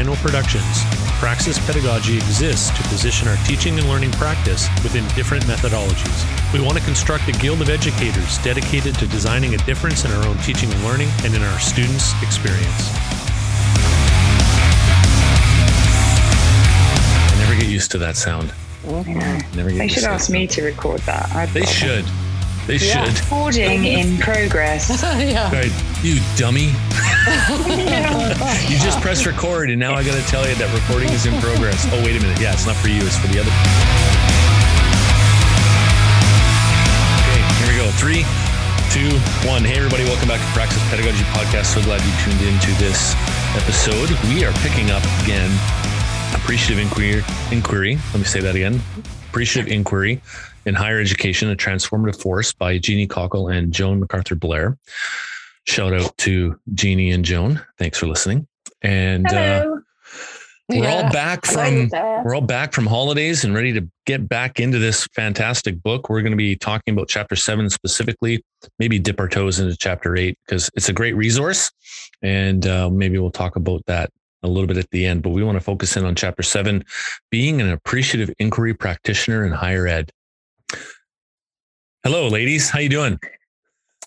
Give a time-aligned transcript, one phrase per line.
[0.00, 0.82] Rhino Productions.
[1.20, 6.54] Praxis Pedagogy exists to position our teaching and learning practice within different methodologies.
[6.54, 10.26] We want to construct a guild of educators dedicated to designing a difference in our
[10.26, 12.88] own teaching and learning and in our students' experience.
[17.28, 18.54] I never get used to that sound.
[18.86, 21.30] Never get They should ask me to record that.
[21.34, 22.29] I'd They love it.
[22.66, 22.80] Should.
[22.80, 23.04] They Yeah.
[23.04, 23.20] should.
[23.20, 24.88] Recording in progress.
[25.02, 25.50] yeah.
[25.52, 26.72] Right, you dummy.
[28.70, 31.34] You just press record, and now I got to tell you that recording is in
[31.40, 31.86] progress.
[31.92, 32.40] Oh, wait a minute.
[32.40, 33.50] Yeah, it's not for you, it's for the other.
[37.20, 37.86] Okay, here we go.
[38.00, 38.22] Three,
[38.90, 39.10] two,
[39.46, 39.62] one.
[39.64, 41.74] Hey, everybody, welcome back to Praxis Pedagogy Podcast.
[41.74, 43.12] So glad you tuned into this
[43.54, 44.08] episode.
[44.32, 45.50] We are picking up again
[46.34, 47.22] appreciative inquiry.
[47.52, 47.98] Inquiry.
[48.12, 48.80] Let me say that again.
[49.28, 50.20] Appreciative inquiry
[50.66, 54.76] in higher education, a transformative force by Jeanie Cockell and Joan McArthur-Blair.
[55.66, 57.60] Shout out to Jeanie and Joan.
[57.78, 58.46] Thanks for listening.
[58.82, 59.66] And uh,
[60.68, 61.02] we're Yeah.
[61.04, 65.06] all back from we're all back from holidays and ready to get back into this
[65.14, 66.08] fantastic book.
[66.08, 68.42] We're going to be talking about chapter seven specifically,
[68.78, 71.70] maybe dip our toes into chapter eight because it's a great resource.
[72.22, 74.10] And uh, maybe we'll talk about that
[74.42, 75.22] a little bit at the end.
[75.22, 76.84] But we want to focus in on chapter seven
[77.30, 80.10] being an appreciative inquiry practitioner in higher ed.
[82.02, 82.70] Hello, ladies.
[82.70, 83.18] How you doing?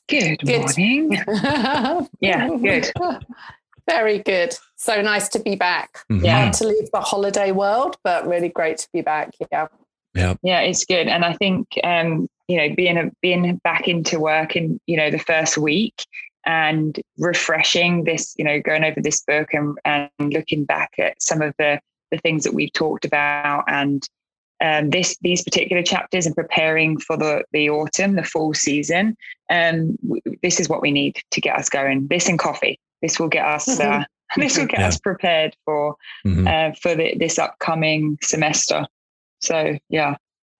[0.10, 0.62] Good, Good.
[0.62, 1.18] morning.
[2.20, 2.92] Yeah, good.
[3.88, 4.56] Very good.
[4.78, 6.00] So nice to be back.
[6.12, 6.24] Mhm.
[6.24, 6.52] Yeah.
[6.52, 9.34] To leave the holiday world, but really great to be back.
[9.52, 9.68] Yeah.
[10.16, 10.34] Yeah.
[10.42, 11.08] Yeah, it's good.
[11.08, 15.12] And I think um, you know, being a, being back into work in, you know,
[15.12, 16.06] the first week
[16.46, 21.42] and refreshing this, you know, going over this book and, and looking back at some
[21.42, 21.80] of the
[22.12, 24.08] the things that we've talked about and
[24.64, 29.16] um, this these particular chapters and preparing for the the autumn, the fall season.
[29.50, 32.08] Um, w- this is what we need to get us going.
[32.08, 32.80] This and coffee.
[33.02, 33.80] This will get us.
[33.80, 34.04] Uh,
[34.38, 34.88] this will get Yeah.
[34.88, 35.96] us prepared for
[36.26, 36.48] Mhm.
[36.48, 38.88] uh, for the, this upcoming semester.
[39.40, 40.16] So yeah,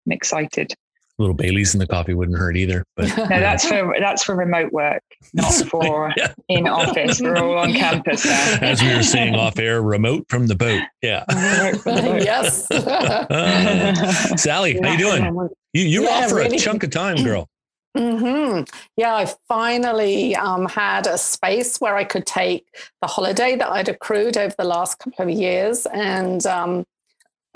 [0.06, 0.74] I'm excited.
[1.20, 2.84] A little Bailey's in the coffee wouldn't hurt either.
[2.98, 5.04] But No, that's for that's for remote work,
[5.34, 6.34] not for Yeah.
[6.50, 7.22] in office.
[7.22, 8.58] We're all on campus now.
[8.62, 10.82] as we were saying off air, remote from the boat.
[11.04, 11.24] Yeah.
[11.30, 12.24] The boat.
[12.24, 12.70] yes.
[12.72, 15.50] Uh, Sally, how you doing?
[15.74, 16.58] You, you're Yeah, off for really.
[16.58, 17.48] a chunk of time, girl.
[17.96, 18.62] hmm
[18.98, 22.66] Yeah, I finally um, had a space where I could take
[23.02, 25.86] the holiday that I'd accrued over the last couple of years.
[25.94, 26.86] And um,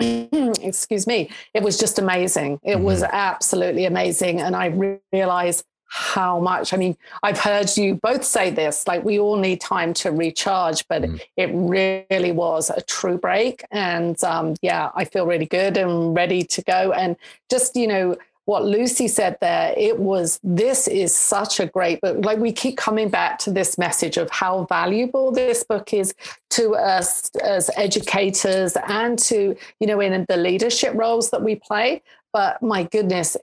[0.00, 2.60] excuse me, it was just amazing.
[2.62, 4.40] It was absolutely amazing.
[4.40, 9.04] And I re- realized how much, I mean, I've heard you both say this, like
[9.04, 11.20] we all need time to recharge, but Mhm.
[11.38, 13.64] it really was a true break.
[13.70, 16.92] And um, yeah, I feel really good and ready to go.
[16.92, 17.16] And
[17.50, 18.16] just, you know,
[18.48, 22.24] what Lucy said there, it was this is such a great book.
[22.24, 26.14] Like we keep coming back to this message of how valuable this book is
[26.52, 32.00] to us as educators and to, you know, in the leadership roles that we play.
[32.32, 33.36] But my goodness,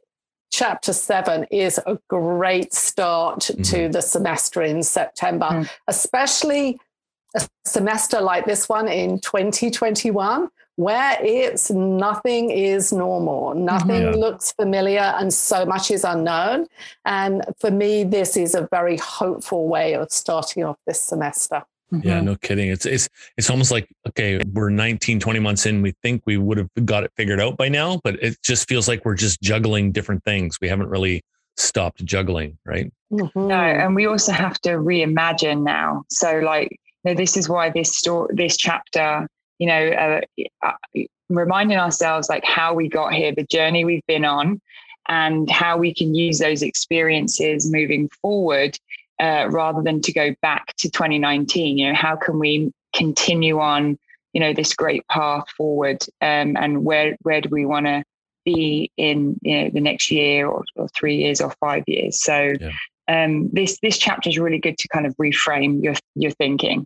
[0.52, 5.70] chapter seven is a great start to the semester in September, Mm.
[5.88, 6.80] especially
[7.36, 14.12] a semester like this one in 2021 where it's nothing is normal nothing Yeah.
[14.12, 16.68] looks familiar and so much is unknown
[17.06, 21.64] and for me this is a very hopeful way of starting off this semester
[22.02, 22.24] Yeah, Mhm.
[22.24, 22.70] no kidding.
[22.70, 25.84] It's it's it's almost like okay, we're 19, 20 months in.
[25.84, 28.88] We think we would have got it figured out by now, but it just feels
[28.88, 30.58] like we're just juggling different things.
[30.60, 31.22] We haven't really
[31.58, 32.92] stopped juggling, right?
[33.12, 33.52] No, Mhm.
[33.86, 36.04] and we also have to reimagine now.
[36.10, 36.72] So, like,
[37.04, 39.28] you know, this is why this story, this chapter,
[39.60, 40.22] you know, uh,
[40.62, 40.72] uh,
[41.30, 44.62] reminding ourselves like how we got here, the journey we've been on,
[45.08, 48.78] and how we can use those experiences moving forward,
[49.20, 51.78] uh, rather than to go back to 2019.
[51.78, 53.98] You know, how can we continue on,
[54.34, 58.04] you know, this great path forward, um, and where where do we want to
[58.44, 62.22] be in you know the next year or, or three years or five years?
[62.22, 62.72] So Yeah.
[63.08, 66.86] um, this this chapter is really good to kind of reframe your your thinking.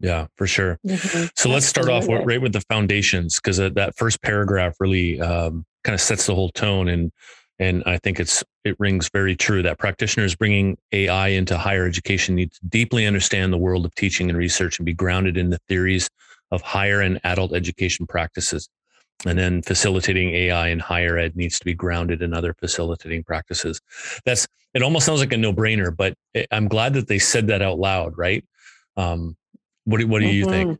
[0.00, 0.78] Yeah, for sure.
[0.86, 1.30] Mhm.
[1.36, 5.64] So let's start off with, right with the foundations because that first paragraph really um,
[5.84, 7.12] kind of sets the whole tone, and
[7.60, 12.34] and I think it's it rings very true that practitioners bringing AI into higher education
[12.34, 15.58] need to deeply understand the world of teaching and research and be grounded in the
[15.68, 16.10] theories
[16.50, 18.68] of higher and adult education practices.
[19.26, 23.80] And then facilitating AI in higher ed needs to be grounded in other facilitating practices.
[24.26, 24.82] That's it.
[24.82, 26.14] Almost sounds like a no brainer, but
[26.50, 28.44] I'm glad that they said that out loud, right?
[28.96, 29.36] Um,
[29.84, 30.70] what do, what do you think?
[30.70, 30.78] Mhm.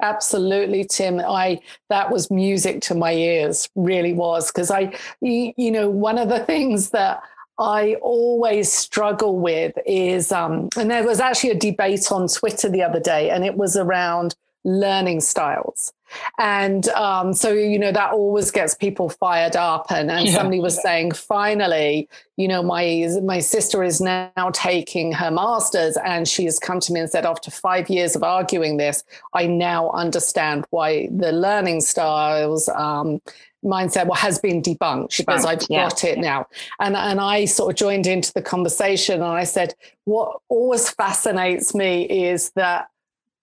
[0.00, 1.18] Absolutely, Tim.
[1.20, 4.52] I that was music to my ears, really was.
[4.52, 7.20] Because I, you know, one of the things that
[7.58, 12.82] I always struggle with is, um, and there was actually a debate on Twitter the
[12.82, 15.92] other day, and it was around learning styles.
[16.38, 19.90] And um, so, you know, that always gets people fired up.
[19.90, 20.34] And, and yeah.
[20.34, 26.28] somebody was saying, finally, you know, my my sister is now taking her master's, and
[26.28, 29.02] she has come to me and said, after five years of arguing this,
[29.34, 33.20] I now understand why the learning styles um,
[33.64, 35.88] mindset well has been debunked, because I've yeah.
[35.88, 36.46] got it now.
[36.78, 39.74] And and I sort of joined into the conversation and I said,
[40.04, 42.88] what always fascinates me is that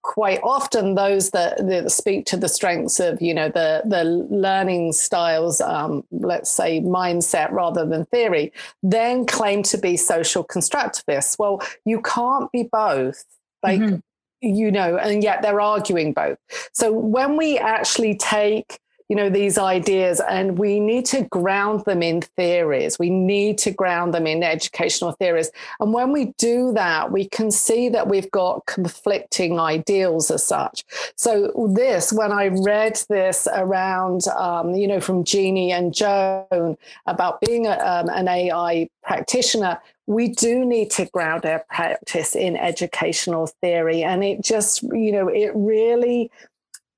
[0.06, 4.94] quite often those that, that, speak to the strengths of you know the the learning
[4.94, 8.54] styles um, let's say mindset rather than theory
[8.84, 11.40] then claim to be social constructivists.
[11.40, 13.26] Well you can't be both.
[13.64, 13.98] Like mm-hmm.
[14.42, 16.38] you know and yet they're arguing both.
[16.74, 18.80] So when we actually take
[19.10, 22.98] you know these ideas and we need to ground them in theories.
[23.00, 25.52] We need to ground them in educational theories.
[25.80, 30.84] And when we do that we can see that we've got conflicting ideals as such.
[31.16, 37.42] So this when i read this around um, you know from jeanie and joan about
[37.42, 43.48] being a, um, an ai practitioner we do need to ground our practice in educational
[43.48, 44.04] theory.
[44.04, 46.32] And it just you know it really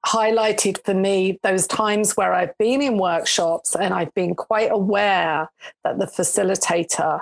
[0.05, 5.49] highlighted for me those times where I've been in workshops and I've been quite aware
[5.83, 7.21] that the facilitator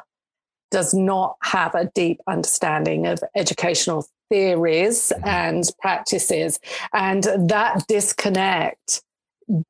[0.71, 5.27] does not have a deep understanding of educational theories mm-hmm.
[5.27, 6.59] and practices.
[6.93, 9.01] And that disconnect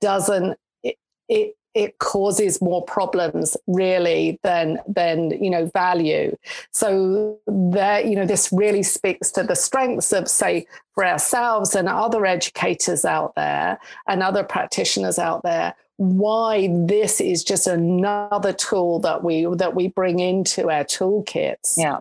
[0.02, 0.96] doesn't, it,
[1.30, 6.36] it it causes more problems really than than you know value.
[6.72, 11.90] So that you know this really speaks to the strengths of say for ourselves and
[11.90, 13.78] other educators out there
[14.08, 19.90] and other practitioners out there why this is just another tool that we that we
[19.90, 21.78] bring into our toolkits.
[21.78, 22.00] Yeah.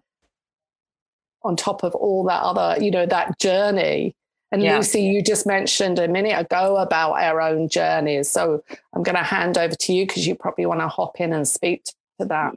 [1.42, 4.14] On top of all that other you know that journey
[4.54, 4.76] and yeah.
[4.76, 8.30] Lucy, you just mentioned a minute ago about our own journeys.
[8.30, 8.62] So
[8.92, 11.46] I'm going to hand over to you because you probably want to hop in and
[11.46, 11.84] speak
[12.20, 12.52] to that.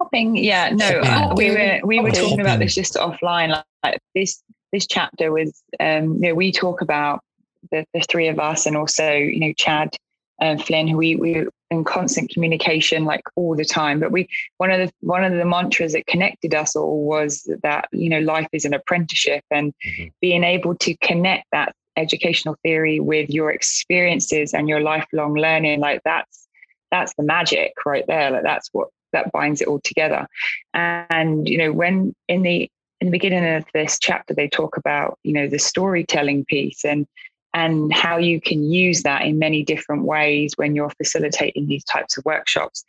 [0.00, 3.62] Hopping, yeah, no, uh, we were we were talking about this just offline.
[3.84, 4.42] Like this
[4.72, 7.22] this chapter was, um, you know, we talk about
[7.70, 9.96] the, the three of us and also you know Chad
[10.40, 14.00] and Flynn, who we we in constant communication like all the time.
[14.00, 14.28] But we
[14.58, 18.20] one of the one of the mantras that connected us all was that you know
[18.20, 20.08] life is an apprenticeship, and mm-hmm.
[20.20, 26.00] being able to connect that educational theory with your experiences and your lifelong learning, like
[26.04, 26.48] that's
[26.90, 28.30] that's the magic right there.
[28.30, 30.26] Like that's what that binds it all together.
[30.74, 32.68] And you know when in the
[33.00, 37.06] in the beginning of this chapter they talk about you know the storytelling piece and
[37.54, 42.18] and how you can use that in many different ways when you're facilitating these types
[42.18, 42.84] of workshops.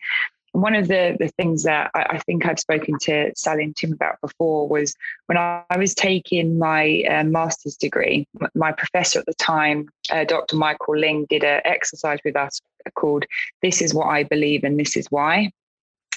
[0.52, 3.92] one of the, the things that I, I, think I've spoken to Sally and Tim
[3.92, 4.96] about before was
[5.28, 8.26] when I, I was taking my uh, master's degree,
[8.56, 10.56] my professor at the time, uh, Dr.
[10.56, 12.62] Michael Ling, did an exercise with us
[12.96, 13.26] called
[13.62, 15.52] This is What I Believe and This is Why.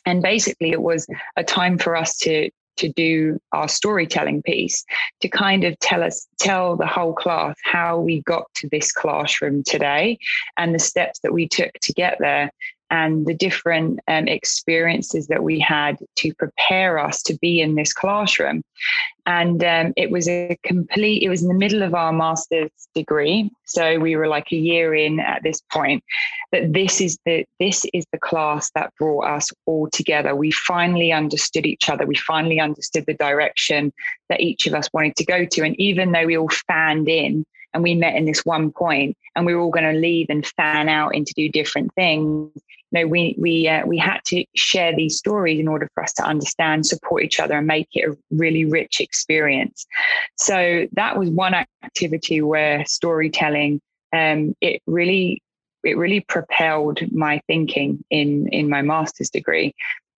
[0.06, 1.06] And basically, it was
[1.36, 2.48] a time for us to
[2.78, 4.84] to do our storytelling piece
[5.20, 9.62] to kind of tell us tell the whole class how we got to this classroom
[9.64, 10.18] today
[10.56, 12.50] and the steps that we took to get there
[12.90, 17.92] and the different um, experiences that we had to prepare us to be in this
[17.92, 18.62] classroom.
[19.26, 23.50] And um, it was a complete, it was in the middle of our master's degree.
[23.66, 26.02] So we were like a year in at this point.
[26.50, 30.34] That this is the this is the class that brought us all together.
[30.34, 32.06] We finally understood each other.
[32.06, 33.92] We finally understood the direction
[34.30, 35.62] that each of us wanted to go to.
[35.62, 37.44] And even though we all fanned in
[37.74, 40.46] and we met in this one point and we were all going to leave and
[40.46, 42.50] fan out into do different things.
[42.90, 46.12] You know we we uh, we had to share these stories in order for us
[46.14, 49.86] to understand support each other and make it a really rich experience.
[50.36, 53.80] So that was one activity where storytelling
[54.12, 55.42] um, it really
[55.84, 59.74] it really propelled my thinking in in my master's degree.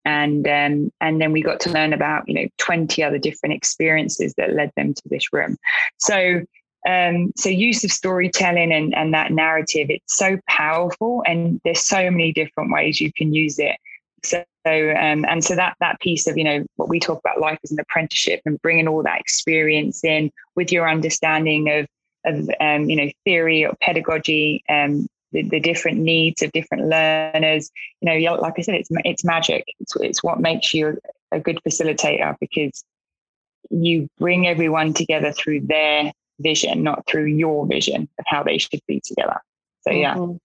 [0.05, 4.33] And um, and then we got to learn about you know 20 other different experiences
[4.37, 5.57] that led them to this room.
[5.97, 6.43] So
[6.87, 12.09] um, so use of storytelling and, and that narrative, it's so powerful and there's so
[12.09, 13.75] many different ways you can use it.
[14.23, 17.59] So, um, and so that, that piece of, you know, what we talk about life
[17.63, 21.87] as an apprenticeship and bringing all that experience in with your understanding of,
[22.25, 27.71] of um, you know, theory or pedagogy, um, the, the different needs of different learners,
[28.01, 29.63] you know, like I said, it's, it's magic.
[29.79, 30.97] It's, it's what makes you
[31.31, 32.83] a good facilitator because
[33.69, 38.81] you bring everyone together through their vision, not through your vision of how they should
[38.87, 39.39] be together.
[39.81, 40.15] So, yeah.
[40.15, 40.37] Mm-hmm.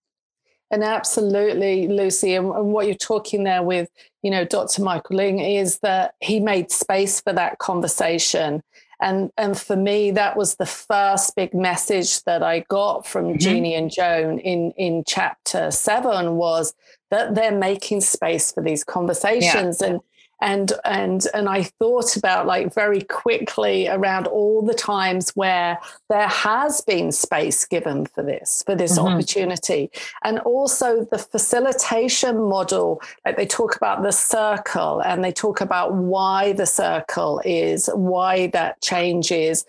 [0.71, 3.89] And absolutely, Lucy, and, what you're talking there with,
[4.23, 4.83] you know, Dr.
[4.83, 8.63] Michael Ling is that he made space for that conversation
[9.01, 13.39] and and for me that was the first big message that i got from mm-hmm.
[13.39, 16.75] jeanie and joan in in chapter seven was
[17.11, 19.89] that they're making space for these conversations yeah.
[19.89, 20.01] and
[20.45, 25.79] and and and I thought about like very quickly around all the times where
[26.11, 29.09] there has been space given for this for this mm-hmm.
[29.09, 29.91] opportunity
[30.23, 35.95] and also the facilitation model like they talk about the circle and they talk about
[35.95, 39.65] why the circle is why that changes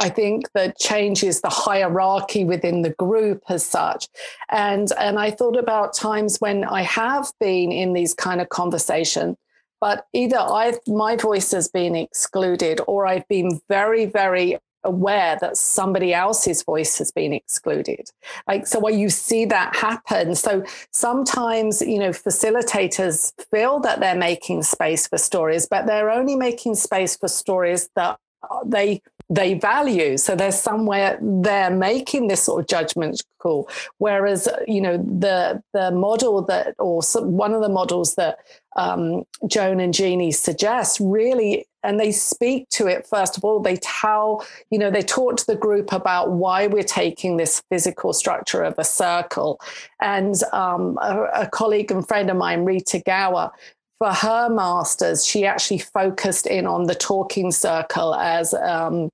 [0.00, 4.06] I think that changes the hierarchy within the group as such.
[4.48, 9.36] And, and I thought about times when I have been in these kind of conversation
[9.80, 15.56] but either I've my voice has been excluded or I've been very, very aware that
[15.56, 18.10] somebody else's voice has been excluded.
[18.46, 24.14] Like, so when you see that happen, so sometimes, you know, facilitators feel that they're
[24.14, 28.18] making space for stories, but they're only making space for stories that
[28.64, 30.16] they they value.
[30.16, 33.68] So there's somewhere they're making this sort of judgment call.
[33.98, 38.38] Whereas, you know, the the model that, or some, one of the models that
[38.78, 43.76] um, Joan and Jeanie suggest really, and they speak to it first of all, they
[43.76, 48.62] tell, you know, they talk to the group about why we're taking this physical structure
[48.62, 49.60] of a circle.
[50.00, 53.50] And um, a, a colleague and friend of mine, Rita Gower,
[53.98, 59.10] for her masters, she actually focused in on the talking circle as um,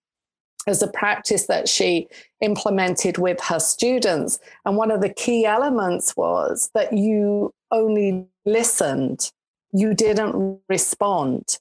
[0.66, 2.06] as a practice that she
[2.40, 4.38] implemented with her students.
[4.64, 9.30] And one of the key elements was that you only listened,
[9.75, 11.59] you didn't respond.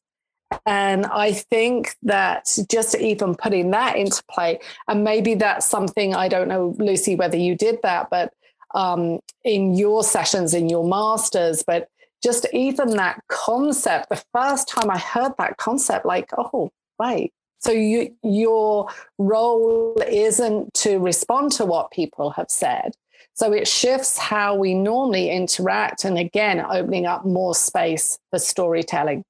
[0.66, 6.28] And I think that just even putting that into play, and maybe that's something I
[6.28, 8.32] don't know, Lucy, whether you did that, but
[8.76, 11.90] um, in your sessions, in your masters, but
[12.24, 17.72] just even that concept, the first time I heard that concept, like, oh, right, so
[17.72, 22.94] you, your role isn't to respond to what people have said.
[23.34, 29.24] So it shifts how we normally interact, and again, opening up more space for storytelling.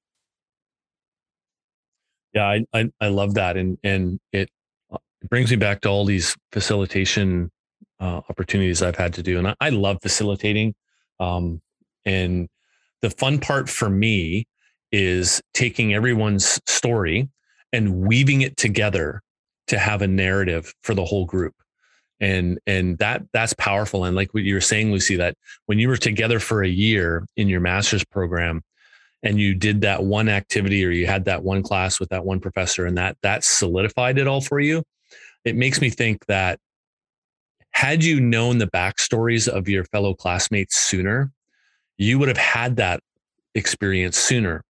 [2.34, 4.50] Yeah, I I, I love that, and and it,
[4.92, 7.50] it brings me back to all these facilitation
[8.00, 10.74] uh, opportunities I've had to do, and I, I love facilitating.
[11.20, 11.62] Um,
[12.04, 12.48] and
[13.00, 14.46] the fun part for me
[14.92, 17.28] is taking everyone's story
[17.72, 19.22] and weaving it together
[19.66, 21.54] to have a narrative for the whole group
[22.20, 25.88] and and that that's powerful and like what you were saying lucy that when you
[25.88, 28.62] were together for a year in your master's program
[29.22, 32.38] and you did that one activity or you had that one class with that one
[32.38, 34.82] professor and that that solidified it all for you
[35.44, 36.58] it makes me think that
[37.70, 41.32] had you known the backstories of your fellow classmates sooner
[41.98, 43.00] you would have had that
[43.54, 44.62] experience sooner.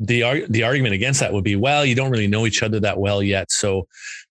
[0.00, 2.98] The the argument against that would be, well, you don't really know each other that
[2.98, 3.88] well yet, so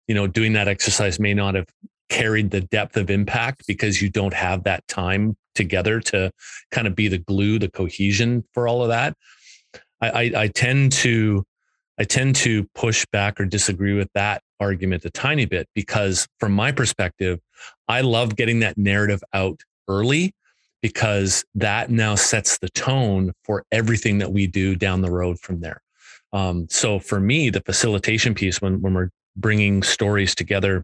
[0.08, 1.68] you know doing that exercise may not have
[2.10, 6.32] carried the depth of impact because you don't have that time together to
[6.72, 9.16] kind of be the glue, the cohesion for all of that.
[10.02, 11.44] I, I, I tend to
[12.00, 16.52] I tend to push back or disagree with that argument a tiny bit because from
[16.52, 17.40] my perspective,
[17.88, 20.34] I love getting that narrative out early
[20.82, 25.60] because that now sets the tone for everything that we do down the road from
[25.60, 25.82] there.
[26.34, 30.84] Um, so for me, the facilitation piece, when, when we're bringing stories together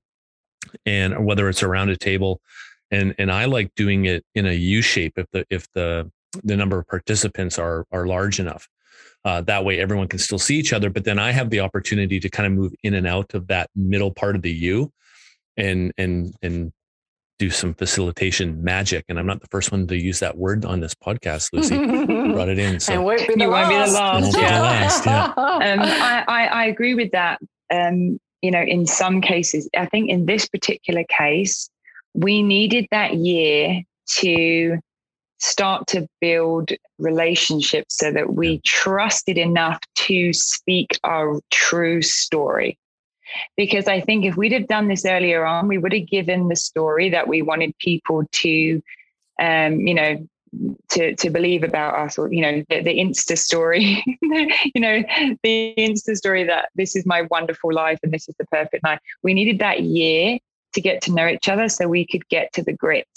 [0.85, 2.41] and whether it's around a table
[2.93, 6.11] and, and I like doing it in a U shape if the, if the,
[6.43, 8.69] the number of participants are, are large enough.
[9.25, 12.19] Uh, that way everyone can still see each other, but then I have the opportunity
[12.19, 14.91] to kind of move in and out of that middle part of the U
[15.57, 16.71] and, and, and
[17.39, 19.05] do some facilitation magic.
[19.09, 21.49] And I'm not the first one to use that word on this podcast.
[21.51, 22.79] Lucy brought it in.
[22.79, 23.01] So.
[23.01, 23.93] won't be the you last.
[23.93, 25.05] won't be the last.
[25.05, 25.33] Yeah.
[25.33, 25.73] The last yeah.
[25.73, 27.39] um, I, I, I, agree with that.
[27.71, 31.69] Um, you know, in some cases, I think in this particular case,
[32.13, 33.81] we needed that year
[34.17, 34.77] to
[35.39, 42.77] start to build relationships so that we trusted enough to speak our true story.
[43.55, 46.55] Because I think if we'd have done this earlier on, we would have given the
[46.57, 48.81] story that we wanted people to,
[49.39, 50.27] um, you know,
[50.89, 55.03] to to believe about us, or you know, the, the Insta story, you know,
[55.43, 58.99] the Insta story that this is my wonderful life and this is the perfect life.
[59.21, 60.39] We needed that year
[60.73, 63.07] to get to know each other, so we could get to the grit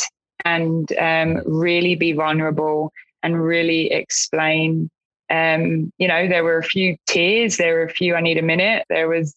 [0.44, 4.90] and um, really be vulnerable and really explain
[5.30, 8.42] um, you know, there were a few tears, there were a few I need a
[8.42, 9.34] minute, there was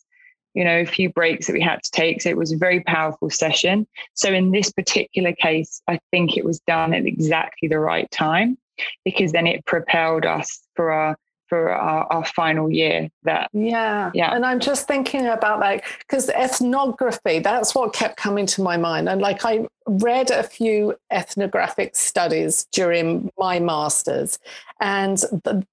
[0.53, 2.21] you know, a few breaks that we had to take.
[2.21, 3.87] So it was a very powerful session.
[4.13, 8.57] So in this particular case, I think it was done at exactly the right time
[9.03, 11.17] because then it propelled us for our
[11.49, 14.11] for our, our final year that yeah.
[14.13, 14.33] Yeah.
[14.33, 19.09] And i'm just thinking about that because ethnography that's what kept coming to my mind.
[19.09, 24.37] And like i read a few ethnographic studies during my masters
[24.79, 25.23] and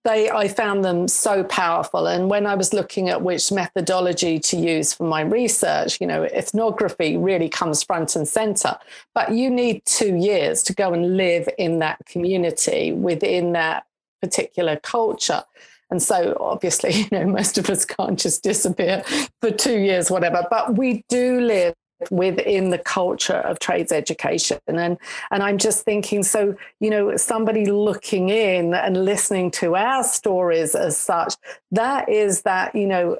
[0.04, 2.06] they i found them so powerful.
[2.06, 6.24] And when i was looking at which methodology to use for my research you know
[6.24, 8.76] ethnography really comes front and center.
[9.14, 13.86] But you need two years to go and live in that community within that
[14.26, 15.44] particular culture.
[15.90, 19.04] And so obviously, you know, most of us can't just disappear
[19.40, 21.74] for two years, whatever, but we do live
[22.10, 24.98] within the culture of trades education and
[25.30, 30.74] and i'm just thinking so you know somebody looking in and listening to our stories
[30.74, 31.36] as such
[31.70, 33.16] that is that you know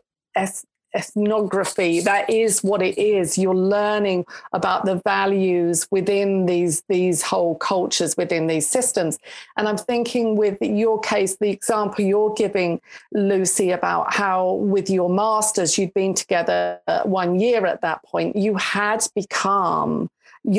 [0.96, 2.00] ethnography.
[2.00, 3.38] That is what it is.
[3.38, 9.18] You're learning about the values within these these whole cultures within these systems.
[9.56, 12.80] And i'm thinking with your case the example you're giving
[13.12, 18.56] lucy about how with your masters you'd been together one year at that point you
[18.56, 20.10] had become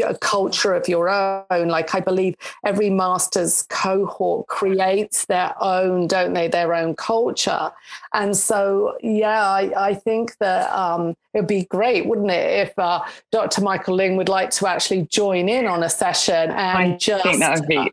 [0.06, 1.68] a culture of your own.
[1.68, 7.72] Like I believe every master's cohort creates their own, don't they, their own culture.
[8.14, 12.80] And so, yeah, I, I think that um, it would be great, wouldn't it, if
[12.80, 13.62] uh, Dr.
[13.62, 17.24] Michael Ling would like to actually join in on a session and I just.
[17.24, 17.92] think that would be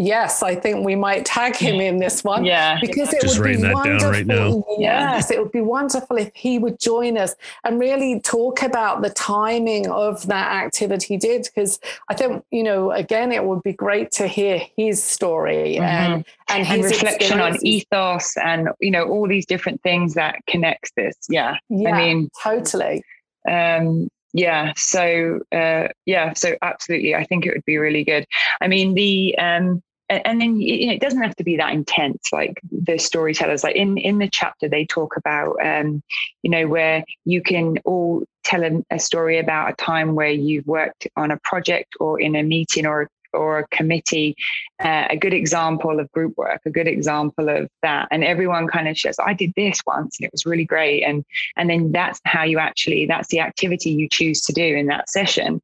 [0.00, 2.46] Yes, I think we might tag him in this one.
[2.46, 2.78] Yeah.
[2.80, 4.10] Because it Just would be wonderful.
[4.10, 9.02] Right yes, it would be wonderful if he would join us and really talk about
[9.02, 11.42] the timing of that activity did.
[11.44, 15.82] Because I think, you know, again, it would be great to hear his story mm-hmm.
[15.82, 20.92] and, and, and reflection on ethos and, you know, all these different things that connects
[20.96, 21.14] this.
[21.28, 21.58] Yeah.
[21.68, 23.02] yeah I mean, totally.
[23.46, 28.24] Um, yeah so uh, yeah so absolutely i think it would be really good
[28.60, 32.28] i mean the um and then you know, it doesn't have to be that intense
[32.32, 33.64] like the storytellers.
[33.64, 36.02] Like in in the chapter they talk about um
[36.42, 40.66] you know where you can all tell a, a story about a time where you've
[40.66, 44.36] worked on a project or in a meeting or or a committee,
[44.82, 48.08] uh, a good example of group work, a good example of that.
[48.10, 51.02] And everyone kind of shares, I did this once and it was really great.
[51.02, 51.24] And
[51.56, 55.08] and then that's how you actually, that's the activity you choose to do in that
[55.08, 55.60] session.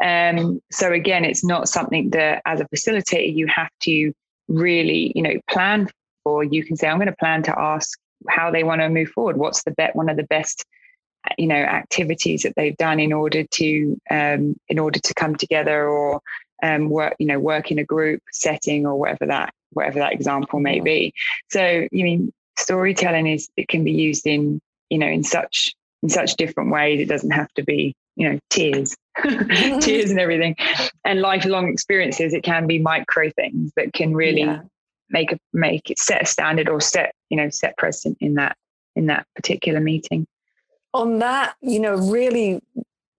[0.00, 4.12] Um, so again, it's not something that as a facilitator you have to
[4.48, 5.88] really, you know, plan
[6.22, 6.44] for.
[6.44, 7.98] You can say, I'm going to plan to ask
[8.28, 9.36] how they want to move forward.
[9.36, 10.64] What's the bet one of the best
[11.38, 15.88] you know activities that they've done in order to um, in order to come together
[15.88, 16.20] or
[16.62, 20.60] um, work, you know, work in a group setting or whatever that whatever that example
[20.60, 21.12] may be.
[21.50, 26.08] So, you mean storytelling is it can be used in you know in such in
[26.08, 27.00] such different ways.
[27.00, 28.96] It doesn't have to be you know tears,
[29.80, 30.56] tears and everything,
[31.04, 32.32] and lifelong experiences.
[32.32, 34.60] It can be micro things that can really yeah.
[35.10, 38.56] make a make it set a standard or set you know set precedent in that
[38.96, 40.26] in that particular meeting
[40.94, 42.62] on that, you know, really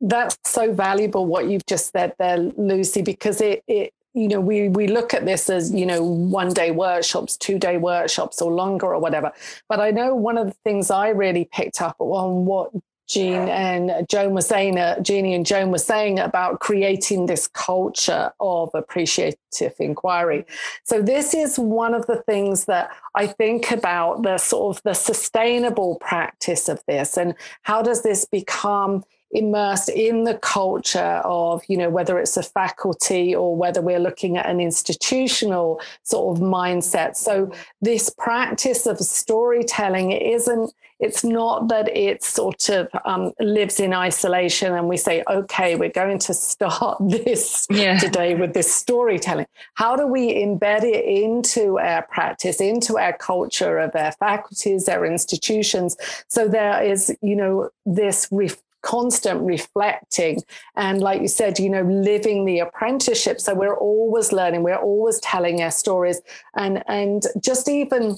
[0.02, 4.70] that's so valuable what you've just said there, Lucy, because it it you know we
[4.70, 8.94] we look at this as you know one day workshops, two day workshops, or longer
[8.94, 9.32] or whatever.
[9.70, 12.72] But I know one of the things I really picked up on what
[13.08, 18.32] Jean and Joan were saying, uh, Jeanie and Joan were saying about creating this culture
[18.40, 20.46] of appreciative inquiry.
[20.84, 24.96] So this is one of the things that I think about the sort of the
[24.96, 31.78] sustainable practice of this and how does this become immersed in the culture of, you
[31.78, 37.16] know, whether it's a faculty or whether we're looking at an institutional sort of mindset.
[37.16, 43.94] So this practice of storytelling isn't it's not that it sort of um, lives in
[43.94, 47.98] isolation and we say, okay, we're going to start this yeah.
[47.98, 49.46] today with this storytelling.
[49.74, 55.06] How do we embed it into our practice, into our culture of our faculties, our
[55.06, 55.98] institutions?
[56.30, 60.40] So there is, you know, this ref- constant reflecting
[60.76, 63.42] and like you said you know living the apprenticeship.
[63.42, 66.22] So we're always learning we're always telling our stories
[66.56, 68.16] and and just even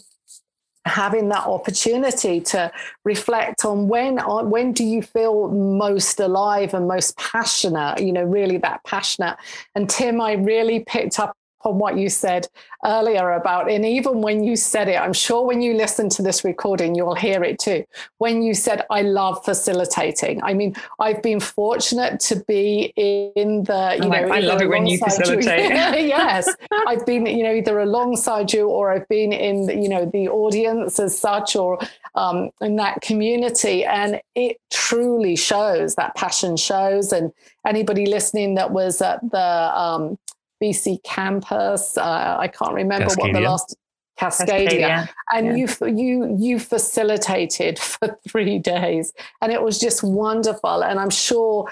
[0.85, 2.71] having that opportunity to
[3.03, 8.23] reflect on when uh, when do you feel most alive and most passionate you know
[8.23, 9.37] really that passionate.
[9.75, 12.47] And tim i really picked up on what you said
[12.85, 16.43] earlier about, and even when you said it, I'm sure when you listen to this
[16.43, 17.83] recording, you'll hear it too.
[18.17, 20.41] When you said, I love facilitating.
[20.43, 24.87] I mean, I've been fortunate to be in the, you know, I love it when
[24.87, 25.67] you facilitate.
[25.67, 26.07] You.
[26.07, 26.47] yes.
[26.87, 30.99] I've been, you know, either alongside you or I've been in, you know, the audience
[30.99, 31.79] as such or
[32.15, 33.83] um, in that community.
[33.83, 37.11] And it truly shows that passion shows.
[37.11, 37.31] And
[37.65, 39.39] anybody listening that was at the,
[39.79, 40.17] um,
[40.61, 41.97] BC campus.
[41.97, 43.21] Uh, I can't remember Cascadia.
[43.21, 43.75] what the last
[44.19, 45.09] Cascadia, Cascadia.
[45.33, 45.53] and yeah.
[45.55, 50.83] you you you facilitated for three days, and it was just wonderful.
[50.83, 51.69] And I'm sure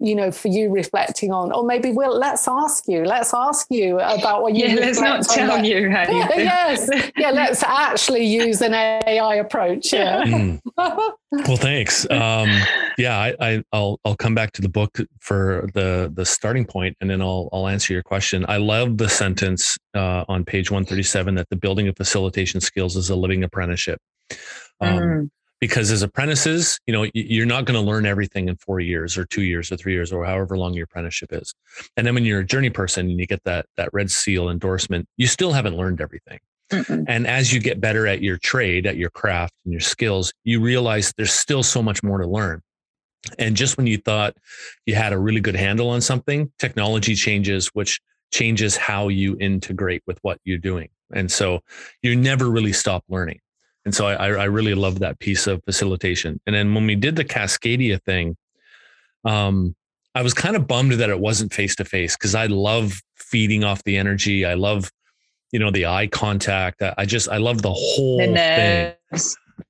[0.00, 4.00] you know, for you reflecting on, or maybe we'll let's ask you, let's ask you
[4.00, 4.66] about what you.
[4.66, 5.64] Yeah, let's not tell that.
[5.64, 6.18] you how you.
[6.42, 9.92] yes, yeah, let's actually use an AI approach.
[9.92, 10.24] Yeah.
[10.30, 10.60] Mm.
[10.78, 12.08] well, thanks.
[12.10, 12.48] Um,
[12.96, 16.96] yeah, I, I, will I'll come back to the book for the the starting point,
[17.00, 18.44] and then I'll I'll answer your question.
[18.48, 22.60] I love the sentence uh, on page one thirty seven that the building of facilitation
[22.60, 24.00] skills is a living apprenticeship.
[24.80, 25.30] Um, mm
[25.60, 29.26] because as apprentices, you know, you're not going to learn everything in four years or
[29.26, 31.54] two years or three years or however long your apprenticeship is.
[31.96, 35.06] And then when you're a journey person and you get that that red seal endorsement,
[35.16, 36.38] you still haven't learned everything.
[36.70, 37.04] Mm-mm.
[37.08, 40.60] And as you get better at your trade, at your craft and your skills, you
[40.60, 42.62] realize there's still so much more to learn.
[43.38, 44.36] And just when you thought
[44.86, 48.00] you had a really good handle on something, technology changes, which
[48.32, 50.88] changes how you integrate with what you're doing.
[51.12, 51.60] And so
[52.02, 53.40] you never really stop learning.
[53.84, 56.40] And so I, I really love that piece of facilitation.
[56.46, 58.36] And then when we did the Cascadia thing,
[59.24, 59.74] um,
[60.14, 63.64] I was kind of bummed that it wasn't face to face because I love feeding
[63.64, 64.44] off the energy.
[64.44, 64.90] I love,
[65.52, 66.82] you know, the eye contact.
[66.82, 69.20] I just I love the whole the thing.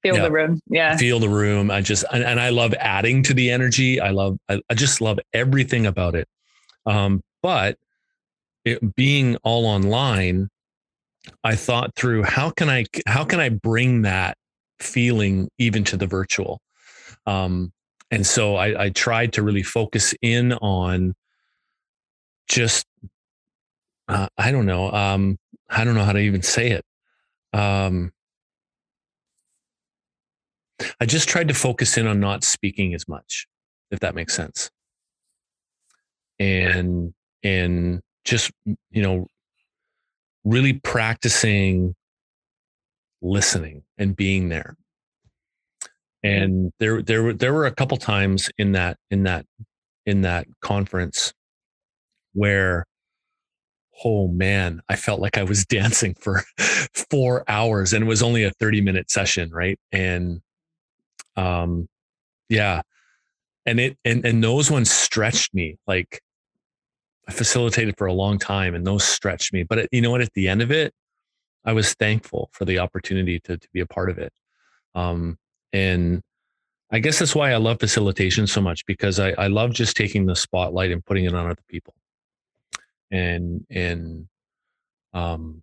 [0.02, 0.22] Feel yeah.
[0.22, 0.60] the room.
[0.68, 0.96] Yeah.
[0.96, 1.70] Feel the room.
[1.70, 4.00] I just and, and I love adding to the energy.
[4.00, 6.26] I love I, I just love everything about it.
[6.86, 7.76] Um, but
[8.64, 10.48] it being all online,
[11.44, 14.36] I thought through how can I how can I bring that
[14.78, 16.60] feeling even to the virtual.
[17.26, 17.72] Um,
[18.10, 21.14] and so I, I tried to really focus in on
[22.48, 22.86] just
[24.08, 26.84] uh, I don't know um, I don't know how to even say it.
[27.52, 28.12] Um,
[31.00, 33.46] I just tried to focus in on not speaking as much,
[33.90, 34.70] if that makes sense.
[36.38, 38.50] And and just
[38.90, 39.26] you know
[40.44, 41.94] really practicing
[43.22, 44.76] listening and being there.
[46.22, 49.46] And there, there were, there were a couple times in that, in that,
[50.06, 51.32] in that conference
[52.34, 52.84] where,
[54.04, 56.42] oh man, I felt like I was dancing for
[57.10, 59.50] four hours and it was only a 30 minute session.
[59.50, 59.78] Right.
[59.92, 60.40] And,
[61.36, 61.88] um,
[62.48, 62.82] yeah.
[63.66, 66.20] And it, and, and those ones stretched me like
[67.30, 69.62] I facilitated for a long time and those stretched me.
[69.62, 70.20] But it, you know what?
[70.20, 70.92] At the end of it,
[71.64, 74.32] I was thankful for the opportunity to, to be a part of it.
[74.96, 75.38] Um,
[75.72, 76.22] and
[76.90, 80.26] I guess that's why I love facilitation so much because I, I love just taking
[80.26, 81.94] the spotlight and putting it on other people.
[83.12, 84.26] And, and,
[85.12, 85.62] um,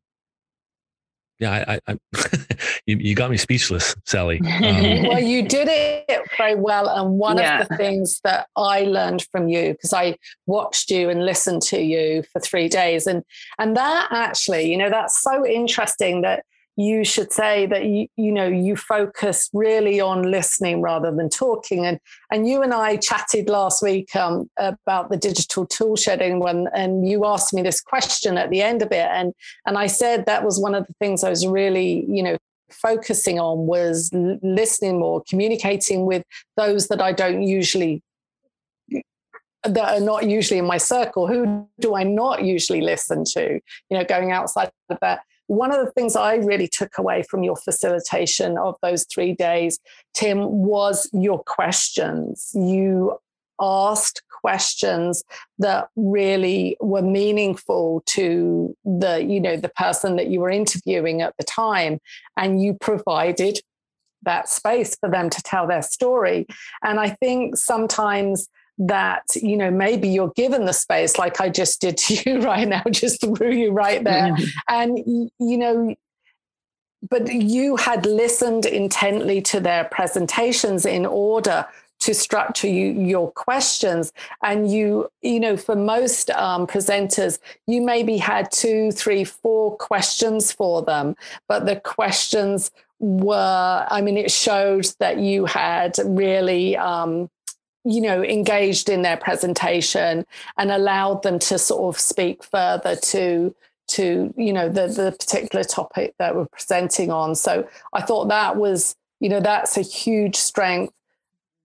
[1.39, 1.99] yeah, I, I,
[2.85, 4.41] you, you got me speechless, Sally.
[4.67, 6.89] Um, well, you did it very well.
[6.89, 7.61] And one yeah.
[7.61, 11.79] of the things that I learned from you, because I watched you and listened to
[11.79, 13.23] you for three days, and
[13.59, 16.43] and that actually, you know, that's so interesting that
[16.77, 21.85] you should say that you you know you focus really on listening rather than talking.
[21.85, 21.99] And
[22.31, 27.09] and you and I chatted last week um, about the digital tool shedding when and
[27.09, 29.07] you asked me this question at the end of it.
[29.11, 29.33] And
[29.65, 32.37] and I said that was one of the things I was really you know
[32.69, 36.23] focusing on was listening more communicating with
[36.57, 38.03] those that I don't usually
[39.63, 41.27] that are not usually in my circle.
[41.27, 43.59] Who do I not usually listen to?
[43.89, 47.43] You know going outside of that one of the things I really took away from
[47.43, 49.79] your facilitation of those three days,
[50.13, 52.51] Tim, was your questions.
[52.53, 53.17] You
[53.59, 55.23] asked questions
[55.57, 61.33] that really were meaningful to the you know the person that you were interviewing at
[61.37, 61.99] the time
[62.35, 63.59] and you provided
[64.23, 66.45] that space for them to tell their story
[66.83, 68.47] and i think sometimes
[68.77, 72.67] that you know maybe you're given the space like i just did to you right
[72.67, 74.45] now just threw you right there mm-hmm.
[74.69, 74.99] and
[75.39, 75.95] you know
[77.09, 81.65] but you had listened intently to their presentations in order
[81.99, 84.13] to structure you, your questions
[84.43, 90.51] and you you know for most um, presenters you maybe had two three four questions
[90.51, 91.15] for them
[91.47, 97.29] but the questions were i mean it showed that you had really um,
[97.87, 100.25] you know, engaged in their presentation
[100.57, 103.55] and allowed them to sort of speak further to
[103.87, 107.35] to you know the the particular topic that we're presenting on.
[107.35, 110.93] So I thought that was you know that's a huge strength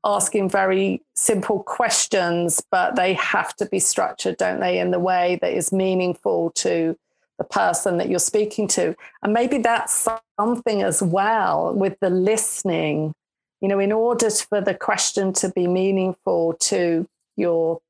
[0.05, 5.39] asking very simple questions, but they have to be structured, don't they, in the way
[5.41, 6.97] that is meaningful to
[7.39, 8.97] the person that you're speaking to.
[9.23, 10.09] And maybe that's
[10.39, 13.15] something as well with the listening
[13.63, 17.81] you know in order for the question to be meaningful to your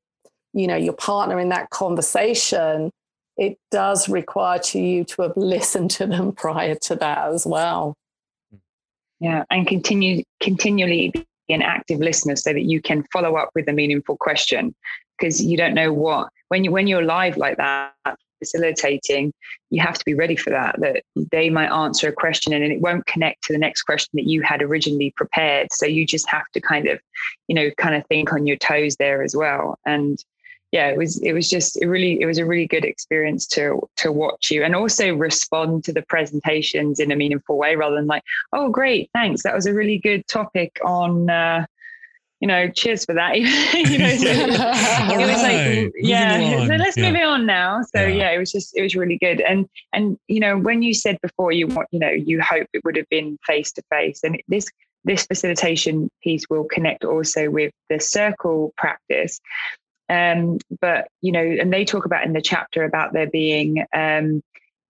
[0.52, 2.92] you know your partner in that conversation
[3.36, 7.96] it does require to you to have listened to them prior to that as well.
[9.20, 13.68] Yeah, and continue continually be an active listener so that you can follow up with
[13.68, 14.74] a meaningful question
[15.16, 17.94] because you don't know what when you when you're live like that
[18.42, 19.32] facilitating,
[19.70, 20.80] you have to be ready for that.
[20.80, 24.28] That they might answer a question and it won't connect to the next question that
[24.28, 25.72] you had originally prepared.
[25.72, 26.98] So you just have to kind of,
[27.46, 29.78] you know, kind of think on your toes there as well.
[29.86, 30.22] And
[30.72, 33.86] yeah, it was it was just it really it was a really good experience to
[33.96, 38.06] to watch you and also respond to the presentations in a meaningful way rather than
[38.06, 38.22] like,
[38.54, 41.30] oh great, thanks, that was a really good topic on.
[41.30, 41.66] Uh,
[42.42, 43.38] you know, cheers for that.
[43.38, 45.84] you know, so it was right.
[45.84, 46.66] like, yeah.
[46.66, 47.06] So let's yeah.
[47.06, 47.82] move it on now.
[47.94, 48.08] So yeah.
[48.08, 48.30] yeah.
[48.32, 49.40] it was just, it was really good.
[49.40, 52.84] And and you know, when you said before, you want, you know, you hope it
[52.84, 54.66] would have been face to face, and this
[55.04, 59.40] this facilitation piece will connect also with the circle practice.
[60.08, 64.42] Um, but you know, and they talk about in the chapter about there being um,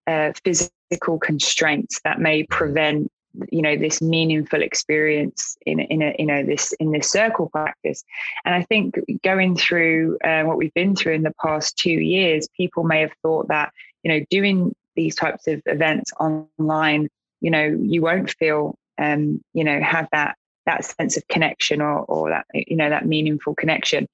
[0.07, 3.11] uh, physical constraints that may prevent
[3.51, 8.05] you know this meaningful experience in in a you know this in this circle practice.
[8.45, 12.49] And i think going through uh, what we've been through in the past two years
[12.57, 17.09] people may have thought that you know doing these types of events online
[17.41, 22.01] you know you won't feel um you know have that that sense of connection or
[22.01, 24.07] or that you know that meaningful connection.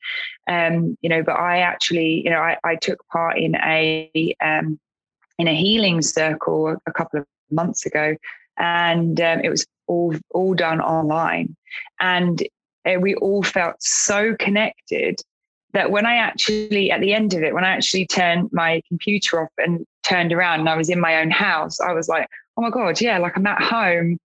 [0.49, 4.79] Um you know but i actually you know i, I took part in a um
[5.39, 8.17] in a healing circle a couple of months ago
[8.59, 11.57] and um, it was all all done online,
[12.01, 12.43] and
[12.87, 15.21] uh, we all felt so connected
[15.73, 19.43] that when I actually at the end of it, when I actually turned my computer
[19.43, 22.63] off and turned around and I was in my own house, I was like, oh
[22.63, 24.19] my god, yeah, like I'm at home.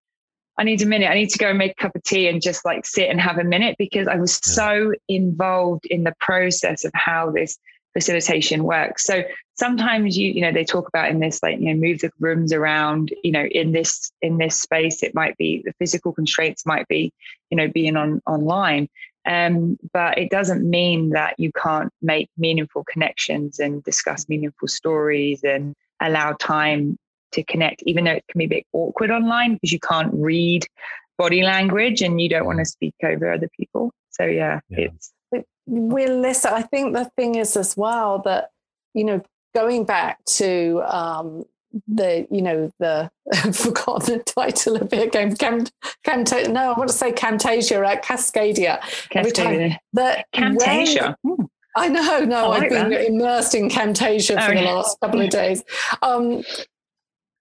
[0.58, 1.10] I need a minute.
[1.10, 3.20] I need to go and make a cup of tea and just like sit and
[3.20, 7.58] have a minute because I was so involved in the process of how this
[7.94, 9.06] facilitation works.
[9.06, 9.24] So
[9.56, 12.52] sometimes you you know they talk about in this like you know move the rooms
[12.52, 16.88] around you know in this in this space it might be the physical constraints might
[16.88, 17.12] be
[17.50, 18.88] you know being on online
[19.26, 25.44] um, but it doesn't mean that you can't make meaningful connections and discuss meaningful stories
[25.44, 26.98] and allow time
[27.32, 30.66] to connect even though it can be a bit awkward online because you can't read
[31.18, 34.88] body language and you don't want to speak over other people so yeah, yeah.
[34.88, 35.12] it's
[35.66, 36.54] we'll listen.
[36.54, 38.52] I think the thing is as well that,
[38.94, 39.22] you know,
[39.54, 41.46] going back to um,
[41.88, 45.36] the, you know, the, I've forgotten the title of it again.
[45.36, 45.66] Cam,
[46.04, 48.80] Cam, no, I want to say Camtasia at Cascadia.
[49.10, 49.78] Cascadia.
[49.94, 51.16] The, Camtasia.
[51.22, 51.44] When, hmm.
[51.76, 53.08] I know, no, I have been that.
[53.08, 54.72] immersed in Camtasia for oh, the yeah.
[54.72, 55.64] last couple of days.
[56.04, 56.44] Um,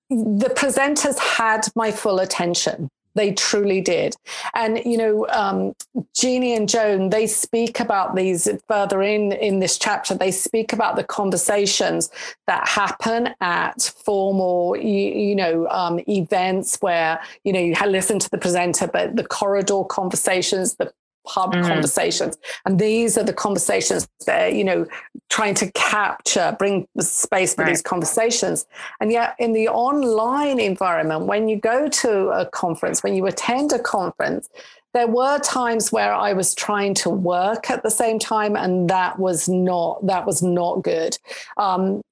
[0.08, 2.88] the presenters had my full attention.
[3.14, 4.14] They truly did.
[4.54, 5.74] And, you know, um,
[6.14, 10.14] Jeanie and Joan, they speak about these further in, in this chapter.
[10.14, 12.10] They speak about the conversations
[12.46, 18.30] that happen at formal, you, you know, um, events where, you know, you listen to
[18.30, 20.92] the presenter, but the corridor conversations, the
[21.26, 21.66] pub mm.
[21.66, 24.86] conversations and these are the conversations that you know
[25.30, 27.70] trying to capture bring the space for right.
[27.70, 28.66] these conversations
[29.00, 33.72] and yet in the online environment when you go to a conference when you attend
[33.72, 34.48] a conference
[34.94, 39.18] there were times where I was trying to work at the same time, and that
[39.18, 41.16] was not that was not good.
[41.56, 42.02] Um,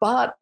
[0.00, 0.36] but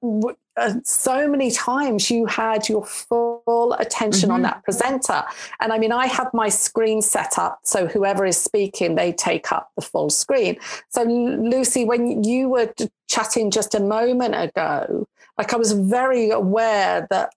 [0.56, 4.36] uh, so many times you had your full attention mm-hmm.
[4.36, 5.22] on that presenter.
[5.60, 9.52] And I mean, I have my screen set up so whoever is speaking, they take
[9.52, 10.56] up the full screen.
[10.90, 12.72] So, Lucy, when you were
[13.08, 15.06] chatting just a moment ago,
[15.38, 17.32] like I was very aware that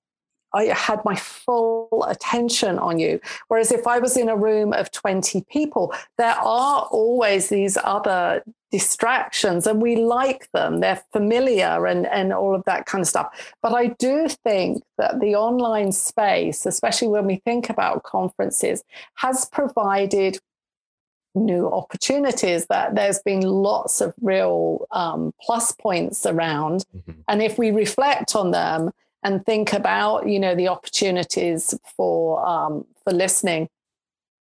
[0.54, 3.20] I had my full attention on you.
[3.48, 8.44] Whereas if I was in a room of 20 people, there are always these other
[8.72, 10.80] distractions and we like them.
[10.80, 13.54] They're familiar and, and all of that kind of stuff.
[13.62, 18.84] But I do think that the online space, especially when we think about conferences,
[19.16, 20.40] has provided
[21.36, 27.12] new opportunities that there's been lots of real um, plus points around mm-hmm.
[27.28, 28.92] and if we reflect on them
[29.24, 33.70] and think about you know the opportunities for um, for listening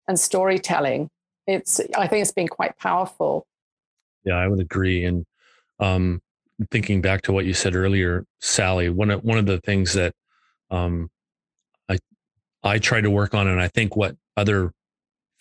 [0.06, 1.08] and storytelling
[1.46, 3.46] it's i think it's been quite powerful
[4.24, 5.24] yeah i would agree and
[5.80, 6.20] um,
[6.70, 10.14] thinking back to what you said earlier sally one of one of the things that
[10.70, 11.10] um,
[11.88, 11.98] i
[12.62, 14.72] i try to work on and i think what other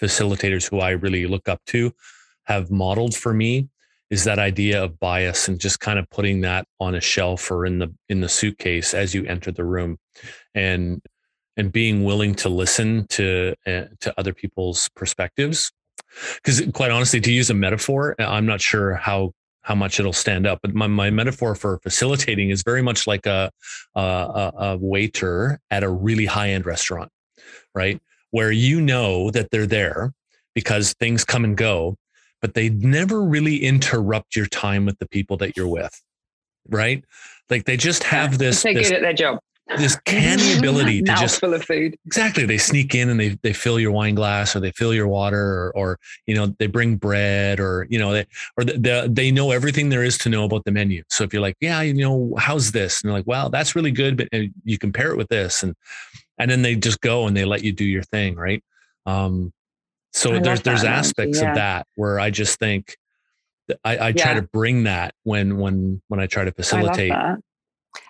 [0.02, 1.92] facilitators who i really look up to
[2.46, 3.70] have modeled for me
[4.10, 7.66] is that idea of bias and just kind of putting that on a shelf or
[7.66, 9.98] in the in the suitcase as you enter the room
[10.54, 11.02] and
[11.58, 15.72] and being willing to listen to uh, to other people's perspectives
[16.36, 20.14] because quite honestly to use a metaphor uh, i'm not sure how how much it'll
[20.14, 20.60] stand up.
[20.62, 23.52] But my, my metaphor for facilitating is very much like a,
[23.96, 27.12] a, a waiter at a really high end restaurant,
[27.74, 28.02] right?
[28.32, 30.14] Where you know that they're there
[30.56, 31.98] because things come and go,
[32.42, 36.02] but they never really interrupt your time with the people that you're with,
[36.68, 37.04] right?
[37.50, 38.64] Like they just have this.
[38.64, 39.40] They're good at their job
[39.78, 41.96] this canny ability to just full of food.
[42.06, 42.46] Exactly.
[42.46, 45.40] They sneak in and they they fill your wine glass or they fill your water
[45.40, 48.26] or, or you know they bring bread or you know they
[48.58, 51.04] or the, they know everything there is to know about the menu.
[51.10, 53.02] So if you're like, yeah, you know, how's this?
[53.02, 55.76] And they're like, well, that's really good, but uh, you compare it with this, and
[56.38, 58.64] and then they just go and they let you do your thing, right?
[59.06, 59.54] Um,
[60.14, 61.50] so there's there's aspects yeah.
[61.50, 62.98] of that where I just think
[63.86, 64.24] I, I yeah.
[64.24, 67.14] try to bring that when when when I try to facilitate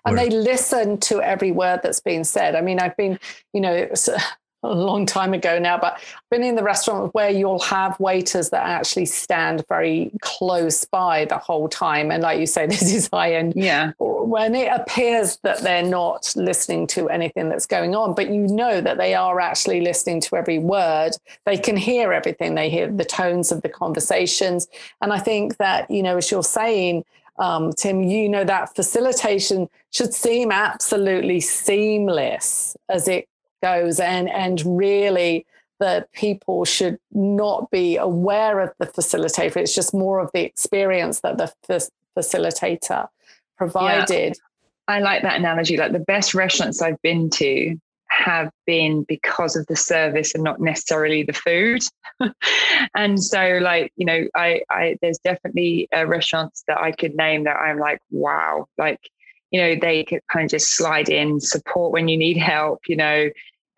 [0.05, 2.55] and they listen to every word that's being said.
[2.55, 3.19] I mean, I've been,
[3.53, 4.09] you know, it was
[4.63, 8.51] a long time ago now, but I've been in the restaurant where you'll have waiters
[8.51, 12.11] that actually stand very close by the whole time.
[12.11, 13.53] And like you say, this is high end.
[13.55, 13.93] Yeah.
[13.97, 18.81] When it appears that they're not listening to anything that's going on, but you know
[18.81, 21.11] that they are actually listening to every word.
[21.45, 22.53] They can hear everything.
[22.53, 24.67] They hear the tones of the conversations.
[25.01, 27.03] And I think that, you know, as you're saying,
[27.41, 33.27] um, Tim, you know that facilitation should seem absolutely seamless as it
[33.63, 35.45] goes, and and really
[35.79, 39.57] that people should not be aware of the facilitator.
[39.57, 41.51] It's just more of the experience that the
[42.15, 43.09] facilitator
[43.57, 44.35] provided.
[44.37, 44.95] Yeah.
[44.95, 45.77] I like that analogy.
[45.77, 47.75] Like the best restaurants I've been to
[48.21, 51.81] have been because of the service and not necessarily the food.
[52.95, 57.43] and so, like, you know, I, I there's definitely uh, restaurants that I could name
[57.45, 58.99] that I'm like, wow, like,
[59.51, 62.95] you know, they could kind of just slide in, support when you need help, you
[62.95, 63.29] know,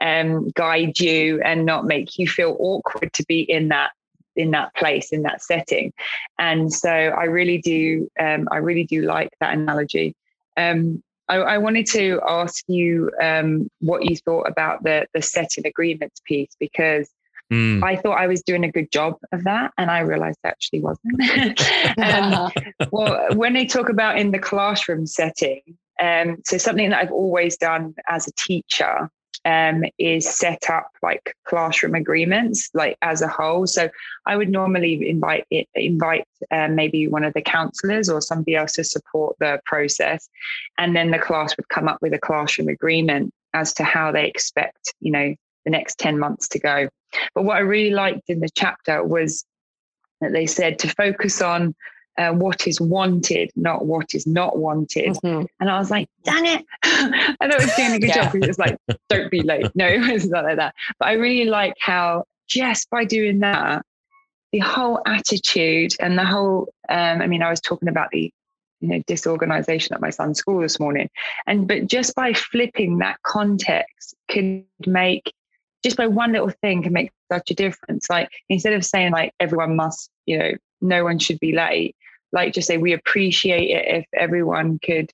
[0.01, 3.91] um, guide you and not make you feel awkward to be in that
[4.36, 5.93] in that place in that setting
[6.39, 10.15] and so i really do um, i really do like that analogy
[10.58, 15.65] um, I, I wanted to ask you um, what you thought about the the setting
[15.65, 17.09] agreements piece because
[17.51, 17.83] mm.
[17.83, 20.81] I thought I was doing a good job of that, and I realized I actually
[20.81, 21.62] wasn't.
[21.97, 22.51] um,
[22.91, 25.62] well, when they talk about in the classroom setting,
[26.01, 29.09] um, so something that I've always done as a teacher
[29.45, 33.67] um, is set up like classroom agreements, like as a whole.
[33.67, 33.89] So
[34.25, 38.73] I would normally invite it, invite um, maybe one of the counselors or somebody else
[38.73, 40.29] to support the process,
[40.77, 44.27] and then the class would come up with a classroom agreement as to how they
[44.27, 46.89] expect, you know, the next ten months to go.
[47.36, 49.45] But what I really liked in the chapter was
[50.21, 51.75] that they said to focus on
[52.17, 55.15] uh, what is wanted, not what is not wanted.
[55.15, 55.45] Mm-hmm.
[55.60, 56.65] And I was like, dang it.
[56.84, 58.26] I thought I was doing a good yeah.
[58.26, 58.36] job.
[58.36, 58.78] It was like,
[59.10, 59.67] don't be late.
[59.76, 60.76] No, it's not like that.
[60.99, 63.84] But I really like how just by doing that,
[64.52, 68.32] the whole attitude and the whole, um, I mean, I was talking about the,
[68.82, 71.10] you know, disorganization at my son's school this morning.
[71.47, 75.34] And, but just by flipping that context could make,
[75.84, 78.10] just by one little thing can make such a difference.
[78.10, 80.52] Like instead of saying like everyone must, you know,
[80.84, 81.96] no one should be late,
[82.32, 85.12] like just say we appreciate it if everyone could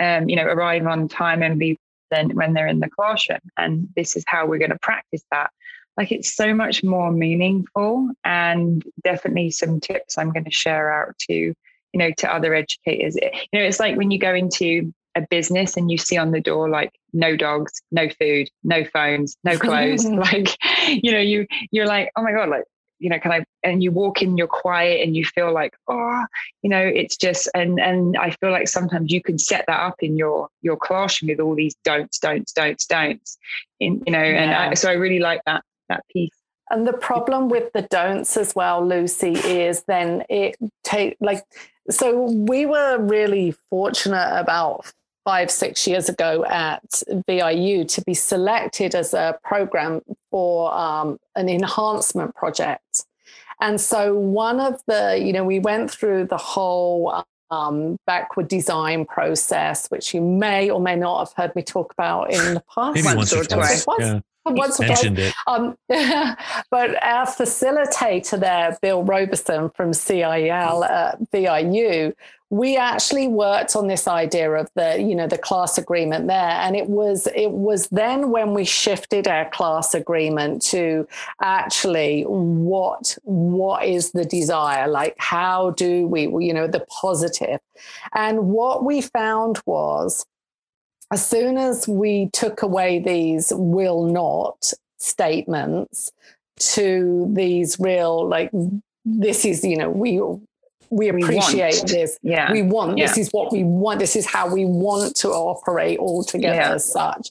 [0.00, 1.78] um, you know arrive on time and be
[2.10, 5.50] then when they're in the classroom and this is how we're going to practice that.
[5.96, 11.16] Like it's so much more meaningful and definitely some tips i'm going to share out
[11.20, 11.54] to you
[11.94, 13.16] know to other educators.
[13.16, 16.30] It, you know it's like when you go into a business and you see on
[16.30, 20.04] the door like no dogs no food no phones no clothes.
[20.10, 20.56] Like
[20.88, 22.64] you know you you're like oh my god like
[22.98, 26.24] you know, can I, and you walk in, you're quiet and you feel like, oh,
[26.62, 29.96] you know, it's just, and, and I feel like sometimes you can set that up
[30.00, 33.38] in your, your classroom with all these don'ts, don'ts, don'ts, don'ts,
[33.80, 34.42] in, you know, yeah.
[34.42, 36.30] and I, so I really like that, that piece.
[36.70, 41.44] And the problem with the don'ts as well, Lucy, is then it take like,
[41.90, 44.92] so we were really fortunate about
[45.24, 50.00] five, six years ago at VIU to be selected as a program
[50.36, 53.06] for um, an enhancement project.
[53.62, 59.06] And so, one of the, you know, we went through the whole um, backward design
[59.06, 62.96] process, which you may or may not have heard me talk about in the past.
[62.96, 63.86] Maybe once or twice.
[63.98, 64.20] Yeah.
[64.44, 65.32] Once mentioned it.
[65.46, 72.12] Um, but our facilitator there, Bill Roberson from CIL at VIU,
[72.50, 76.38] we actually worked on this idea of the you know the class agreement there.
[76.38, 81.08] And it was it was then when we shifted our class agreement to
[81.42, 84.86] actually what what is the desire?
[84.86, 87.60] Like how do we you know the positive?
[88.14, 90.24] And what we found was
[91.12, 96.12] as soon as we took away these will not statements
[96.58, 98.50] to these real like
[99.04, 100.20] this is you know we
[100.90, 101.88] we appreciate want.
[101.88, 102.18] this.
[102.22, 102.52] Yeah.
[102.52, 103.06] We want, Yeah.
[103.06, 103.98] this is what we want.
[104.00, 106.74] This is how we want to operate all together Yeah.
[106.74, 107.30] as such.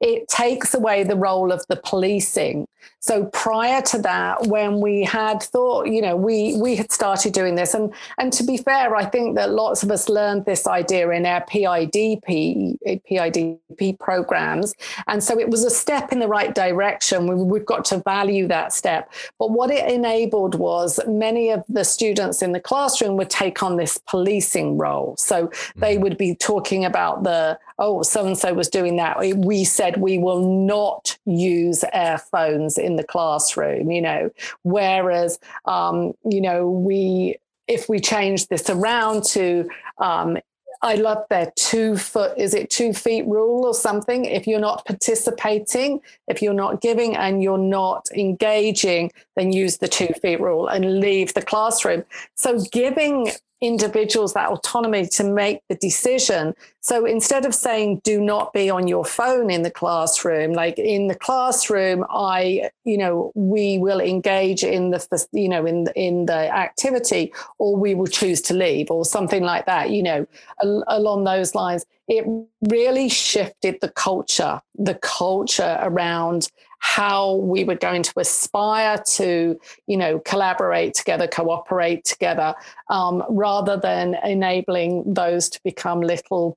[0.00, 2.68] It takes away the role of the policing.
[3.00, 7.54] So prior to that, when we had thought, you know, we we had started doing
[7.54, 11.10] this, and and to be fair, I think that lots of us learned this idea
[11.10, 12.78] in our PIDP
[13.08, 14.74] PIDP programs,
[15.06, 17.26] and so it was a step in the right direction.
[17.26, 19.12] We, we've got to value that step.
[19.38, 23.76] But what it enabled was many of the students in the classroom would take on
[23.76, 25.14] this policing role.
[25.16, 26.00] So they mm.
[26.00, 29.18] would be talking about the oh, so and so was doing that.
[29.36, 34.30] We said we will not use our phones in the classroom, you know,
[34.62, 37.36] whereas, um, you know, we,
[37.68, 39.68] if we change this around to,
[39.98, 40.38] um,
[40.82, 44.24] I love their two foot, is it two feet rule or something?
[44.24, 49.88] If you're not participating, if you're not giving and you're not engaging, then use the
[49.88, 52.04] two feet rule and leave the classroom.
[52.34, 56.54] So giving individuals that autonomy to make the decision.
[56.86, 61.08] So instead of saying, do not be on your phone in the classroom, like in
[61.08, 66.48] the classroom, I, you know, we will engage in the, you know, in, in the
[66.56, 70.28] activity or we will choose to leave or something like that, you know,
[70.62, 71.84] al- along those lines.
[72.06, 72.24] It
[72.68, 76.46] really shifted the culture, the culture around
[76.78, 79.58] how we were going to aspire to,
[79.88, 82.54] you know, collaborate together, cooperate together,
[82.90, 86.56] um, rather than enabling those to become little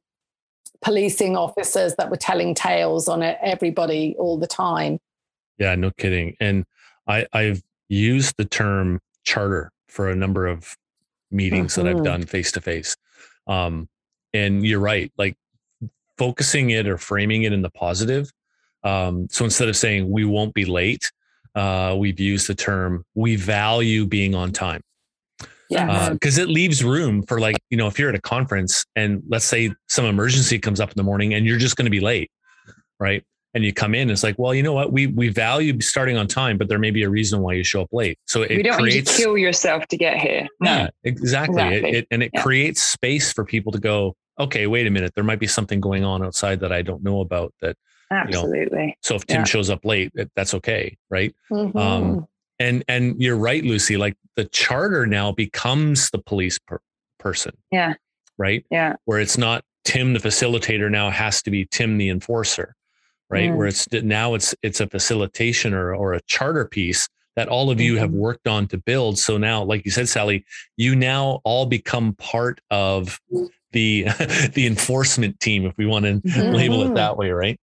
[0.82, 5.00] policing officers that were telling tales on everybody all the time.
[5.58, 6.36] Yeah, no kidding.
[6.40, 6.66] And
[7.08, 10.78] I, I've used the term charter for a number of
[11.32, 12.04] meetings that I've Mhm.
[12.06, 12.96] done face to face.
[13.48, 13.90] Um,
[14.34, 15.36] and you're right, like
[16.18, 18.32] focusing it or framing it in the positive.
[18.84, 21.12] Um, so instead of saying we won't be late,
[21.56, 24.82] uh, we've used the term we value being on time
[25.70, 26.10] Yeah.
[26.12, 29.46] because it leaves room for like you know if you're at a conference and let's
[29.46, 32.32] say some emergency comes up in the morning and you're just going to be late
[33.00, 36.18] right and you come in it's like well you know what we we value starting
[36.18, 38.58] on time but there may be a reason why you show up late so it
[38.58, 40.48] we don't creates need to kill yourself to get here.
[40.60, 40.72] No.
[40.72, 41.92] yeah exactly, It- Exactly.
[42.00, 42.42] It, and it Yeah.
[42.42, 46.04] creates space for people to go okay wait a minute there might be something going
[46.04, 47.76] on outside that i don't know about that
[48.12, 48.98] Absolutely.
[49.02, 49.46] so if tim Yeah.
[49.46, 51.76] shows up late that's okay right Mhm.
[51.76, 52.28] um,
[52.60, 56.82] and and you're right lucy like the charter now becomes the police per-
[57.20, 57.94] person Yeah.
[58.38, 58.96] right Yeah.
[59.06, 62.76] where it's not tim the facilitator now has to be tim the enforcer
[63.30, 63.56] right Mm.
[63.58, 67.80] where it's now it's it's a facilitation or or a charter piece that all of
[67.80, 68.16] you have Mhm.
[68.16, 70.46] worked on to build so now like you said sally
[70.78, 73.20] you now all become part of
[73.72, 74.04] the
[74.54, 77.60] the enforcement team if we want to label it that way right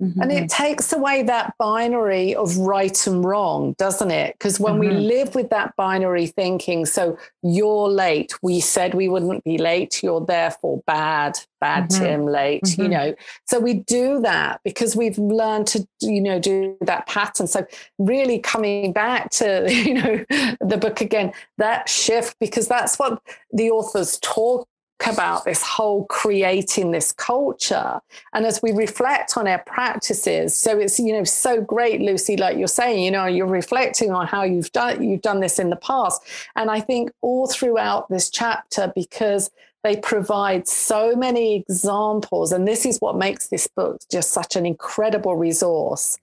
[0.00, 0.44] And Mhm.
[0.44, 4.34] it takes away that binary of right and wrong, doesn't it?
[4.38, 5.06] Because when we Mhm.
[5.08, 10.20] live with that binary thinking, so you're late, we said we wouldn't be late, you're
[10.24, 11.98] therefore bad, bad Mhm.
[11.98, 12.90] Tim, late, you Mhm.
[12.90, 13.14] know.
[13.48, 17.48] So we do that because we've learned to, you know, do that pattern.
[17.48, 17.66] So
[17.98, 20.24] really coming back to, you know,
[20.60, 23.20] the book again, that shift, because that's what
[23.52, 24.68] the authors talk
[25.06, 28.00] about this whole creating this culture.
[28.32, 32.58] And as we reflect on our practices so it's you know so great lucy like
[32.58, 35.76] you're saying you know you're reflecting on how you've done you've done this in the
[35.76, 36.22] past.
[36.56, 39.50] And i think all throughout this chapter because
[39.84, 44.66] they provide so many examples and this is what makes this book just such an
[44.66, 46.18] incredible resource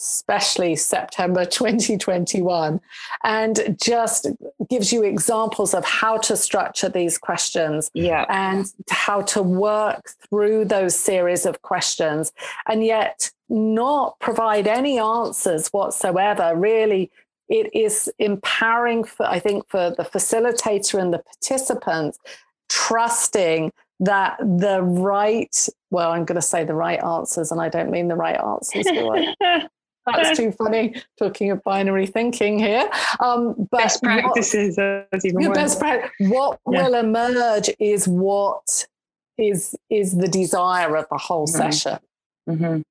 [0.00, 2.80] especially September 2021,
[3.24, 4.26] and just
[4.68, 8.24] gives you examples of how to structure these questions Yeah.
[8.28, 12.32] and how to work through those series of questions
[12.66, 16.54] and yet not provide any answers whatsoever.
[16.56, 17.10] Really,
[17.48, 22.18] it is empowering for, I think, for the facilitator and the participants,
[22.68, 27.90] trusting that the right, well, I'm going to say the right answers, and I don't
[27.90, 28.86] mean the right answers.
[28.88, 29.68] I?
[30.06, 32.88] That's too funny talking of binary thinking here.
[33.20, 34.76] Um, but best practices.
[34.76, 36.84] That's even your best prac- what Yeah.
[36.88, 38.86] will emerge is what
[39.38, 41.50] is is the desire of the whole Mhm.
[41.50, 41.98] session
[42.48, 42.82] Mhm.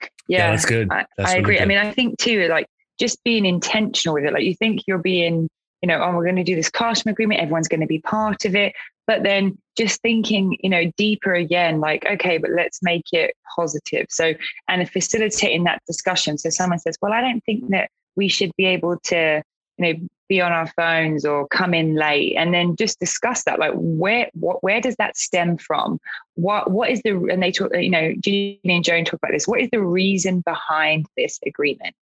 [0.00, 1.60] yeah, Yeah, that's good I, That's I really agree.
[1.60, 2.66] I mean, I think too, like
[2.98, 4.32] just being intentional with it.
[4.32, 5.48] Like you think you're being,
[5.82, 7.40] you know, oh, we're going to do this classroom agreement.
[7.40, 8.72] Everyone's going to be part of it.
[9.06, 14.06] But then just thinking, you know, deeper again, like, okay, but let's make it positive.
[14.08, 14.34] So,
[14.68, 16.38] and facilitating that discussion.
[16.38, 19.42] So someone says, well, I don't think that we should be able to,
[19.78, 23.58] you know, be on our phones or come in late and then just discuss that
[23.58, 26.00] like where what where does that stem from
[26.34, 29.46] what what is the and they talk you know Julie and Joan talk about this
[29.46, 31.94] what is the reason behind this agreement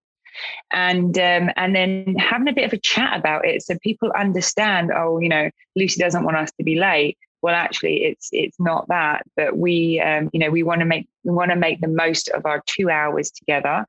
[0.70, 4.90] and um, and then having a bit of a chat about it so people understand
[4.94, 7.18] oh you know lucy doesn't want us to be late.
[7.42, 11.08] Well actually it's it's not that but we um, you know we want to make
[11.24, 13.84] we want to make the most of our two hours together.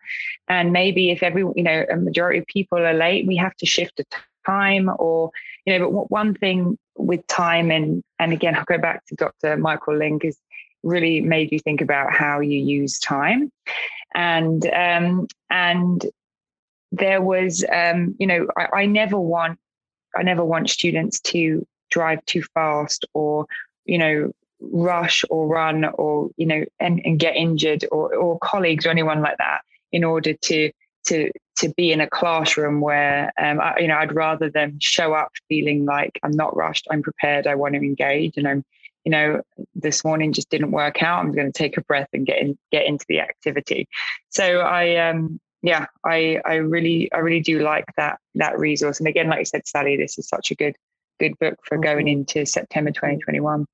[0.47, 3.65] And maybe if every you know a majority of people are late we have to
[3.65, 4.05] shift the
[4.45, 5.31] time or
[5.65, 9.57] you know but one thing with time and and again i'll go back to dr
[9.57, 10.37] michael Ling is
[10.83, 13.51] really made you think about how you use time.
[14.13, 16.05] And um and
[16.93, 19.59] there was um you know I, I never want
[20.15, 23.45] i never want students to drive too fast or
[23.85, 24.31] you know
[24.71, 29.21] rush or run or you know and, and get injured or, or colleagues or anyone
[29.21, 30.71] like that in order to
[31.05, 35.13] to to be in a classroom where um, I, you know I'd rather them show
[35.13, 38.63] up feeling like I'm not rushed, I'm prepared, I want to engage, and I'm
[39.03, 39.41] you know
[39.75, 41.19] this morning just didn't work out.
[41.19, 43.87] I'm going to take a breath and get in get into the activity.
[44.29, 48.99] So I um yeah I I really I really do like that that resource.
[48.99, 50.75] And again, like you said, Sally, this is such a good
[51.19, 52.19] good book for going mm-hmm.
[52.19, 53.65] into September 2021.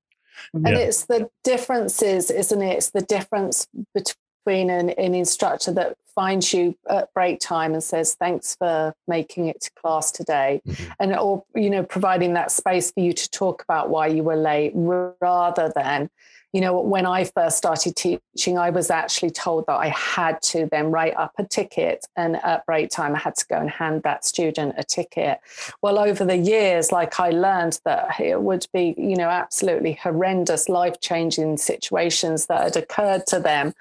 [0.54, 0.76] And yeah.
[0.78, 2.76] it's the differences, isn't it?
[2.78, 4.14] It's the difference between
[4.46, 9.60] an, an instructor that finds you at break time and says, thanks for making it
[9.60, 10.60] to class today.
[10.66, 10.92] Mm-hmm.
[10.98, 14.36] And or, you know, providing that space for you to talk about why you were
[14.36, 16.10] late rather than
[16.52, 20.68] you know, when I first started teaching, I was actually told that I had to
[20.70, 24.02] then write up a ticket, and at break time, I had to go and hand
[24.02, 25.40] that student a ticket.
[25.80, 30.68] Well, over the years, like I learned that it would be, you know, absolutely horrendous,
[30.68, 33.74] life changing situations that had occurred to them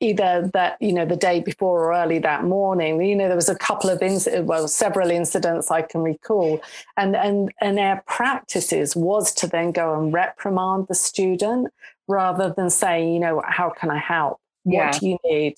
[0.00, 3.02] either that you know the day before or early that morning.
[3.02, 6.60] You know there was a couple of incidents well several incidents i can recall.
[6.96, 11.68] And and and our practices was to then go and reprimand the student
[12.06, 14.40] rather than saying you know how can i help?
[14.64, 15.54] What do you need?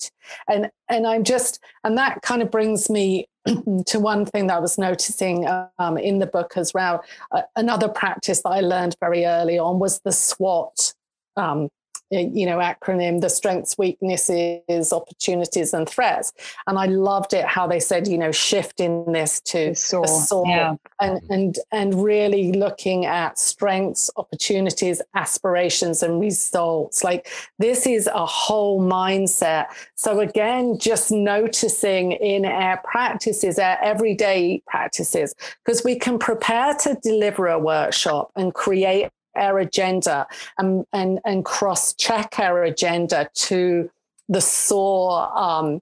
[0.47, 3.27] And and i'm just and that kind of brings me
[3.87, 5.47] to one thing that i was noticing
[5.79, 7.03] um, in the book as well.
[7.31, 10.93] Uh, another practice that i learned very early on was the swot
[11.37, 11.69] um,
[12.13, 16.33] Uh, you know acronym the strengths weaknesses opportunities and threats.
[16.67, 20.75] And i loved it how they said you know shifting this to SOAR, SOAR yeah.
[20.99, 27.03] and and and really looking at strengths opportunities aspirations and results.
[27.03, 29.67] Like this is a whole mindset.
[29.95, 35.33] So again just noticing in our practices our everyday practices
[35.63, 40.27] because we can prepare to deliver a workshop and create our agenda
[40.57, 43.89] and, and, and cross check our agenda to
[44.29, 45.81] the SOAR, um,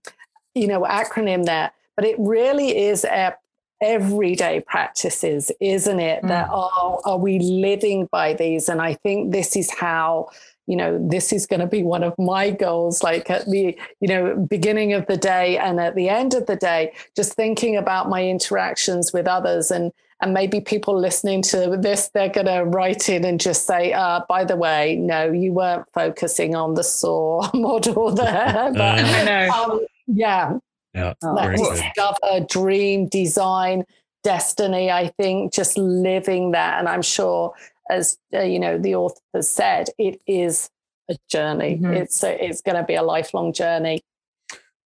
[0.55, 1.71] you know, acronym there.
[1.95, 3.37] But it really is our
[3.81, 6.23] everyday practices, isn't it?
[6.23, 6.27] Mm.
[6.27, 8.69] That are, are we living by these?
[8.69, 10.29] And I think this is how
[10.69, 14.07] you know this is going to be one of my goals like at the you
[14.07, 18.07] know beginning of the day and at the end of the day just thinking about
[18.07, 19.91] my interactions with others and
[20.21, 24.21] and maybe people listening to this they're going to write in and just say uh,
[24.27, 28.71] by the way no you weren't focusing on the SOAR model there.
[28.73, 30.57] But uh, um, yeah.
[30.93, 33.85] Yeah discover dream design
[34.21, 37.53] destiny i think just living that and i'm sure
[37.89, 40.69] as uh, you know the author said it is
[41.09, 41.75] a journey.
[41.75, 41.93] Mm-hmm.
[41.93, 44.01] it's a, it's going to be a lifelong journey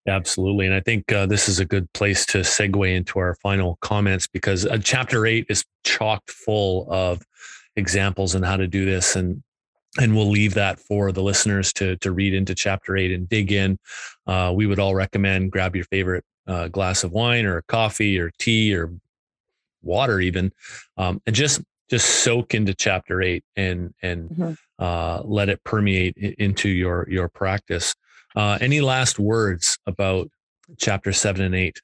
[0.08, 0.66] Absolutely.
[0.66, 4.28] And I think uh, this is a good place to segue into our final comments
[4.28, 7.22] because uh, chapter eight is chocked full of
[7.76, 9.16] examples on how to do this.
[9.16, 9.44] And
[10.00, 13.52] and we'll leave that for the listeners to to read into chapter eight and dig
[13.52, 13.78] in.
[14.28, 18.32] Uh, we would all recommend grab your favorite uh, glass of wine or coffee or
[18.40, 18.92] tea or
[19.82, 20.52] water even,
[20.98, 24.54] um, and just just soak into chapter eight and and mm-hmm.
[24.80, 27.96] uh, let it permeate into your your practice.
[28.36, 30.30] Uh, any last words about
[30.78, 31.82] chapter seven and eight?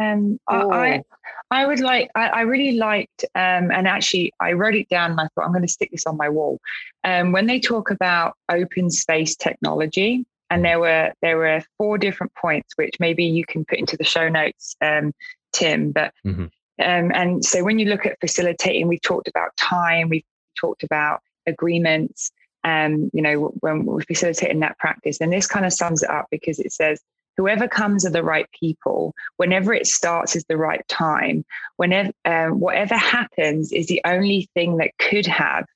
[0.00, 0.72] Um, oh.
[0.72, 1.02] I,
[1.50, 5.20] I would like, I, I really liked, um, and actually I wrote it down and
[5.20, 6.58] I thought I'm going to stick this on my wall.
[7.04, 12.32] Um, when they talk about open space technology, and there were there were four different
[12.34, 15.12] points which maybe you can put into the show notes, um,
[15.52, 15.90] Tim.
[15.90, 16.42] But mm-hmm.
[16.42, 20.24] um, and so when you look at facilitating, we've talked about time, we've
[20.58, 22.30] talked about agreements,
[22.64, 25.20] um, you know, when we're facilitating that practice.
[25.20, 27.00] And this kind of sums it up because it says,
[27.36, 29.14] whoever comes are the right people.
[29.36, 31.44] Whenever it starts is the right time.
[31.76, 35.66] Whenever um, whatever happens is the only thing that could have,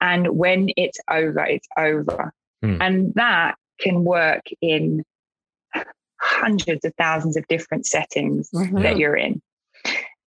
[0.00, 2.32] and when it's over, it's over.
[2.64, 2.78] Mm.
[2.80, 5.04] And that can work in
[6.20, 8.78] hundreds of thousands of different settings mm-hmm.
[8.82, 9.42] that you're in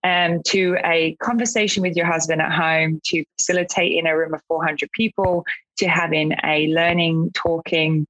[0.06, 4.42] um, to a conversation with your husband at home, to facilitate in a room of
[4.48, 5.44] 400 people,
[5.78, 8.08] to having a learning, talking,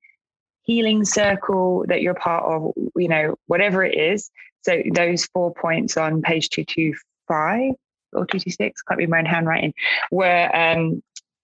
[0.64, 4.30] healing circle that you're part of, you know, whatever it is.
[4.64, 7.76] So those four points on page 225
[8.14, 9.74] or 226, can't be my own handwriting,
[10.10, 11.04] where, um,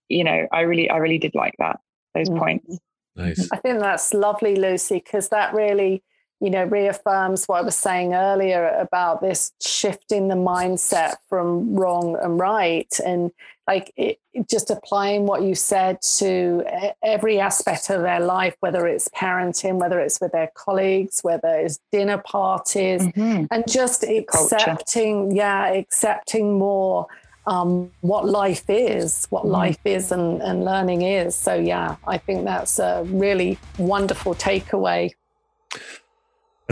[0.10, 1.80] you know, I really, I really did like that,
[2.16, 2.40] those mm-hmm.
[2.40, 2.80] points.
[3.16, 3.50] Nice.
[3.52, 6.04] I think that's lovely, Lucy, because that really,
[6.42, 12.18] you know, reaffirms what I was saying earlier about this shifting the mindset from wrong
[12.22, 12.92] and right.
[13.06, 13.32] And
[13.68, 14.20] like it,
[14.50, 16.64] just applying what you said to
[17.04, 21.80] every aspect of their life, whether it's parenting, whether it's with their colleagues, whether it's
[21.92, 23.46] dinner parties, mm-hmm.
[23.52, 25.36] and just accepting, Culture.
[25.36, 27.06] yeah, accepting more
[27.46, 29.52] um, what life is, what mm.
[29.52, 31.36] life is and, and learning is.
[31.36, 35.14] So, yeah, I think that's a really wonderful takeaway.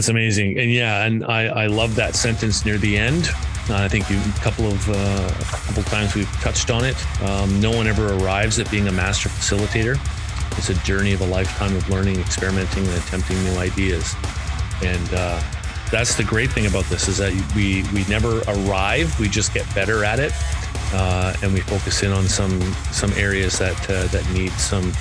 [0.00, 0.58] That's amazing.
[0.58, 3.28] And yeah, and I, I love that sentence near the end.
[3.68, 6.96] Uh, I think you, a couple of uh, a couple times we've touched on it.
[7.22, 9.98] Um, no one ever arrives at being a master facilitator.
[10.56, 14.14] It's a journey of a lifetime of learning, experimenting, and attempting new ideas.
[14.82, 15.38] And uh,
[15.90, 19.20] that's the great thing about this is that we we never arrive.
[19.20, 20.32] We just get better at it,
[20.94, 22.58] uh, and we focus in on some
[22.90, 24.94] some areas that uh, that need some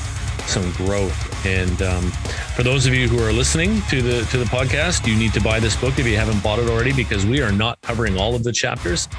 [0.47, 1.45] some growth.
[1.45, 2.11] And um,
[2.55, 5.41] for those of you who are listening to the to the podcast, you need to
[5.41, 8.35] buy this book if you haven't bought it already, because we are not covering all
[8.35, 9.07] of the chapters.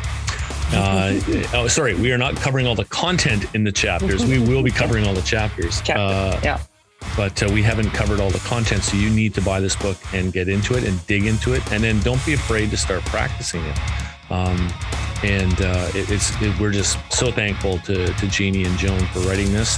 [0.73, 1.21] Uh,
[1.53, 4.25] oh, sorry, we are not covering all the content in the chapters.
[4.25, 5.81] We will be covering all the chapters.
[5.91, 6.61] Uh, yeah.
[7.16, 9.97] But uh, we haven't covered all the content, so you need to buy this book
[10.12, 13.05] and get into it and dig into it, and then don't be afraid to start
[13.07, 13.79] practicing it.
[14.31, 14.73] Um,
[15.25, 19.21] and uh, it, it's it, we're just so thankful to to Jeanie and Joan for
[19.21, 19.77] writing this.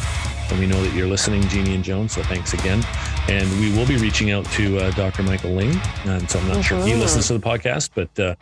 [0.52, 2.10] And we know that you're listening, Jeanie and Joan.
[2.10, 2.84] So thanks again.
[3.26, 5.22] And we will be reaching out to uh, Dr.
[5.22, 5.80] Michael Ling.
[6.04, 8.34] And so I'm not sure if he listens to the podcast, but uh,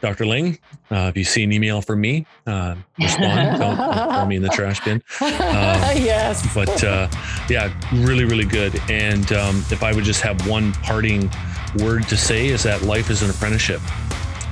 [0.00, 0.24] Dr.
[0.24, 0.60] Ling,
[0.92, 3.58] uh, if you see an email from me, uh, respond.
[3.58, 4.98] don't, don't, throw me in the trash bin.
[4.98, 6.46] Um, yes.
[6.54, 7.10] But uh,
[7.50, 8.80] yeah, really, really good.
[8.88, 11.28] And um, if I would just have one parting
[11.80, 13.80] word to say is that life is an apprenticeship.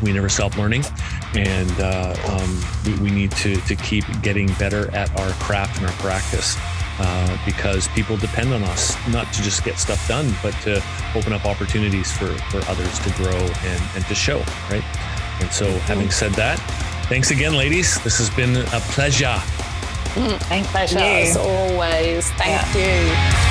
[0.02, 0.84] We never stop learning,
[1.34, 5.86] and uh, um, we, we, need to to keep getting better at our craft and
[5.86, 6.54] our practice
[6.98, 10.82] uh, because people depend on us not to just get stuff done, but to
[11.14, 14.38] open up opportunities for, for others to grow and, and to show,
[14.70, 14.84] right?
[15.40, 16.58] And so, having said that,
[17.08, 18.02] thanks again, ladies.
[18.02, 19.40] This has been a pleasure.
[20.14, 21.04] Mm, thank pleasure, you.
[21.04, 22.30] as always.
[22.32, 23.42] Thank yeah.
[23.42, 23.45] you.